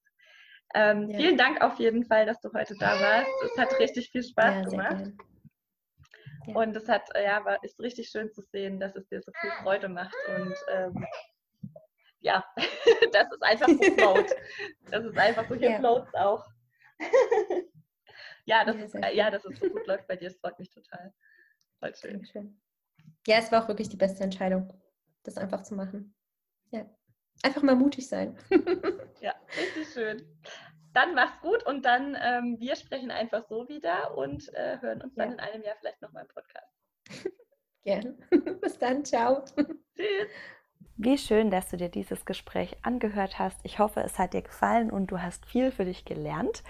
Ähm, 0.76 1.10
ja. 1.10 1.18
Vielen 1.18 1.38
Dank 1.38 1.62
auf 1.62 1.80
jeden 1.80 2.04
Fall, 2.04 2.26
dass 2.26 2.42
du 2.42 2.52
heute 2.54 2.76
da 2.78 3.00
warst. 3.00 3.32
Es 3.46 3.58
hat 3.58 3.80
richtig 3.80 4.10
viel 4.10 4.24
Spaß 4.24 4.56
ja, 4.56 4.70
gemacht. 4.70 5.14
Ja. 6.48 6.56
Und 6.56 6.76
es 6.76 6.90
hat, 6.90 7.08
ja, 7.16 7.44
war, 7.46 7.64
ist 7.64 7.80
richtig 7.80 8.10
schön 8.10 8.30
zu 8.34 8.42
sehen, 8.42 8.78
dass 8.78 8.94
es 8.98 9.08
dir 9.08 9.22
so 9.22 9.32
viel 9.40 9.52
Freude 9.64 9.88
macht. 9.88 10.14
Und 10.28 10.54
ähm, 10.74 11.06
ja, 12.20 12.46
das 13.14 13.32
ist 13.32 13.42
einfach 13.42 13.70
so 13.70 13.82
float. 13.94 14.36
Das 14.92 15.06
ist 15.06 15.18
einfach 15.18 15.48
so, 15.48 15.56
hier 15.56 15.72
ja. 15.72 15.80
floats 15.80 16.14
auch. 16.14 16.46
ja, 18.44 18.66
das 18.66 18.76
ist, 18.76 18.96
ja, 19.14 19.32
dass 19.32 19.46
es 19.46 19.58
so 19.58 19.70
gut 19.70 19.88
läuft 19.88 20.08
bei 20.08 20.18
dir, 20.18 20.28
das 20.28 20.38
freut 20.38 20.60
mich 20.60 20.72
total. 20.72 21.14
Voll 21.80 21.96
schön. 21.96 22.26
schön. 22.26 22.62
Ja, 23.28 23.38
es 23.38 23.50
war 23.50 23.64
auch 23.64 23.68
wirklich 23.70 23.88
die 23.88 23.98
beste 23.98 24.24
Entscheidung, 24.24 24.74
das 25.24 25.38
einfach 25.38 25.64
zu 25.64 25.74
machen. 25.74 26.14
Ja. 26.72 26.86
Einfach 27.46 27.62
mal 27.62 27.76
mutig 27.76 28.08
sein. 28.08 28.36
ja, 29.22 29.36
richtig 29.56 29.94
schön. 29.94 30.26
Dann 30.94 31.14
mach's 31.14 31.40
gut 31.42 31.64
und 31.68 31.86
dann 31.86 32.18
ähm, 32.20 32.56
wir 32.60 32.76
sprechen 32.76 33.12
einfach 33.12 33.46
so 33.48 33.70
wieder 33.70 34.18
und 34.18 34.52
äh, 34.56 34.80
hören 34.82 35.04
uns 35.04 35.14
dann 35.14 35.28
ja. 35.28 35.34
in 35.36 35.40
einem 35.40 35.64
Jahr 35.64 35.76
vielleicht 35.80 36.02
nochmal 36.02 36.24
im 36.24 36.30
Podcast. 36.30 36.74
Gerne. 37.84 38.18
Bis 38.62 38.80
dann. 38.80 39.06
Ciao. 39.06 39.44
Tschüss. 39.46 40.28
Wie 40.98 41.20
schön, 41.20 41.52
dass 41.52 41.70
du 41.70 41.78
dir 41.78 41.90
dieses 41.90 42.26
Gespräch 42.26 42.78
angehört 42.82 43.38
hast. 43.38 43.60
Ich 43.62 43.78
hoffe, 43.78 44.00
es 44.00 44.18
hat 44.18 44.34
dir 44.34 44.42
gefallen 44.42 44.90
und 44.90 45.12
du 45.12 45.22
hast 45.22 45.46
viel 45.46 45.70
für 45.70 45.86
dich 45.86 46.04
gelernt. 46.04 46.64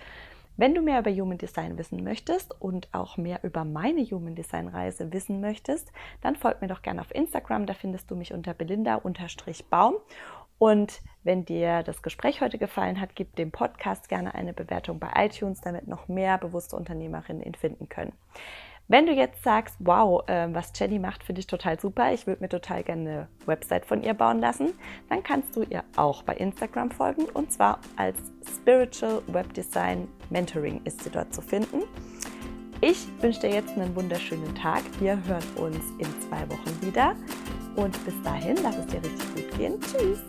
Wenn 0.58 0.74
du 0.74 0.82
mehr 0.82 1.00
über 1.00 1.12
Human 1.12 1.38
Design 1.38 1.78
wissen 1.78 2.02
möchtest 2.04 2.60
und 2.62 2.88
auch 2.94 3.18
mehr 3.18 3.44
über 3.44 3.66
meine 3.66 4.04
Human 4.04 4.36
Design 4.36 4.70
Reise 4.70 5.12
wissen 5.12 5.42
möchtest, 5.42 5.92
dann 6.22 6.38
folg 6.38 6.62
mir 6.62 6.70
doch 6.70 6.82
gerne 6.82 7.02
auf 7.02 7.14
Instagram. 7.14 7.66
Da 7.66 7.74
findest 7.74 8.10
du 8.10 8.16
mich 8.16 8.34
unter 8.34 8.54
belinda-baum. 8.54 9.96
Und 10.58 11.02
wenn 11.24 11.46
dir 11.46 11.84
das 11.84 12.02
Gespräch 12.02 12.42
heute 12.42 12.58
gefallen 12.58 13.02
hat, 13.02 13.16
gib 13.16 13.36
dem 13.36 13.52
Podcast 13.52 14.10
gerne 14.10 14.36
eine 14.36 14.54
Bewertung 14.54 15.00
bei 15.00 15.12
iTunes, 15.16 15.62
damit 15.62 15.88
noch 15.88 16.08
mehr 16.08 16.38
bewusste 16.38 16.76
Unternehmerinnen 16.76 17.44
ihn 17.44 17.56
finden 17.56 17.90
können. 17.90 18.14
Wenn 18.88 19.08
du 19.08 19.14
jetzt 19.14 19.44
sagst, 19.44 19.76
wow, 19.80 20.24
äh, 20.30 20.48
was 20.54 20.72
Jenny 20.76 21.00
macht, 21.00 21.24
finde 21.24 21.40
ich 21.40 21.48
total 21.48 21.80
super, 21.80 22.14
ich 22.14 22.28
würde 22.28 22.44
mir 22.44 22.50
total 22.50 22.84
gerne 22.84 23.02
eine 23.02 23.28
Website 23.48 23.84
von 23.88 24.04
ihr 24.04 24.14
bauen 24.14 24.40
lassen, 24.40 24.74
dann 25.10 25.24
kannst 25.24 25.56
du 25.56 25.64
ihr 25.64 25.84
auch 25.96 26.22
bei 26.22 26.36
Instagram 26.36 26.92
folgen 26.92 27.26
und 27.26 27.52
zwar 27.52 27.80
als 27.96 28.18
Spiritual 28.48 29.24
Web 29.26 29.56
Design 29.56 30.08
Mentoring 30.30 30.82
ist 30.84 31.04
sie 31.04 31.10
dort 31.10 31.34
zu 31.34 31.42
finden. 31.42 31.82
Ich 32.88 33.08
wünsche 33.20 33.40
dir 33.40 33.50
jetzt 33.50 33.76
einen 33.76 33.96
wunderschönen 33.96 34.54
Tag. 34.54 34.84
Wir 35.00 35.18
hören 35.26 35.44
uns 35.56 35.80
in 35.98 36.06
zwei 36.30 36.48
Wochen 36.52 36.82
wieder. 36.82 37.16
Und 37.76 38.06
bis 38.06 38.14
dahin, 38.24 38.58
lass 38.62 38.78
es 38.78 38.86
dir 38.86 39.02
richtig 39.04 39.34
gut 39.34 39.58
gehen. 39.58 39.80
Tschüss. 39.82 40.20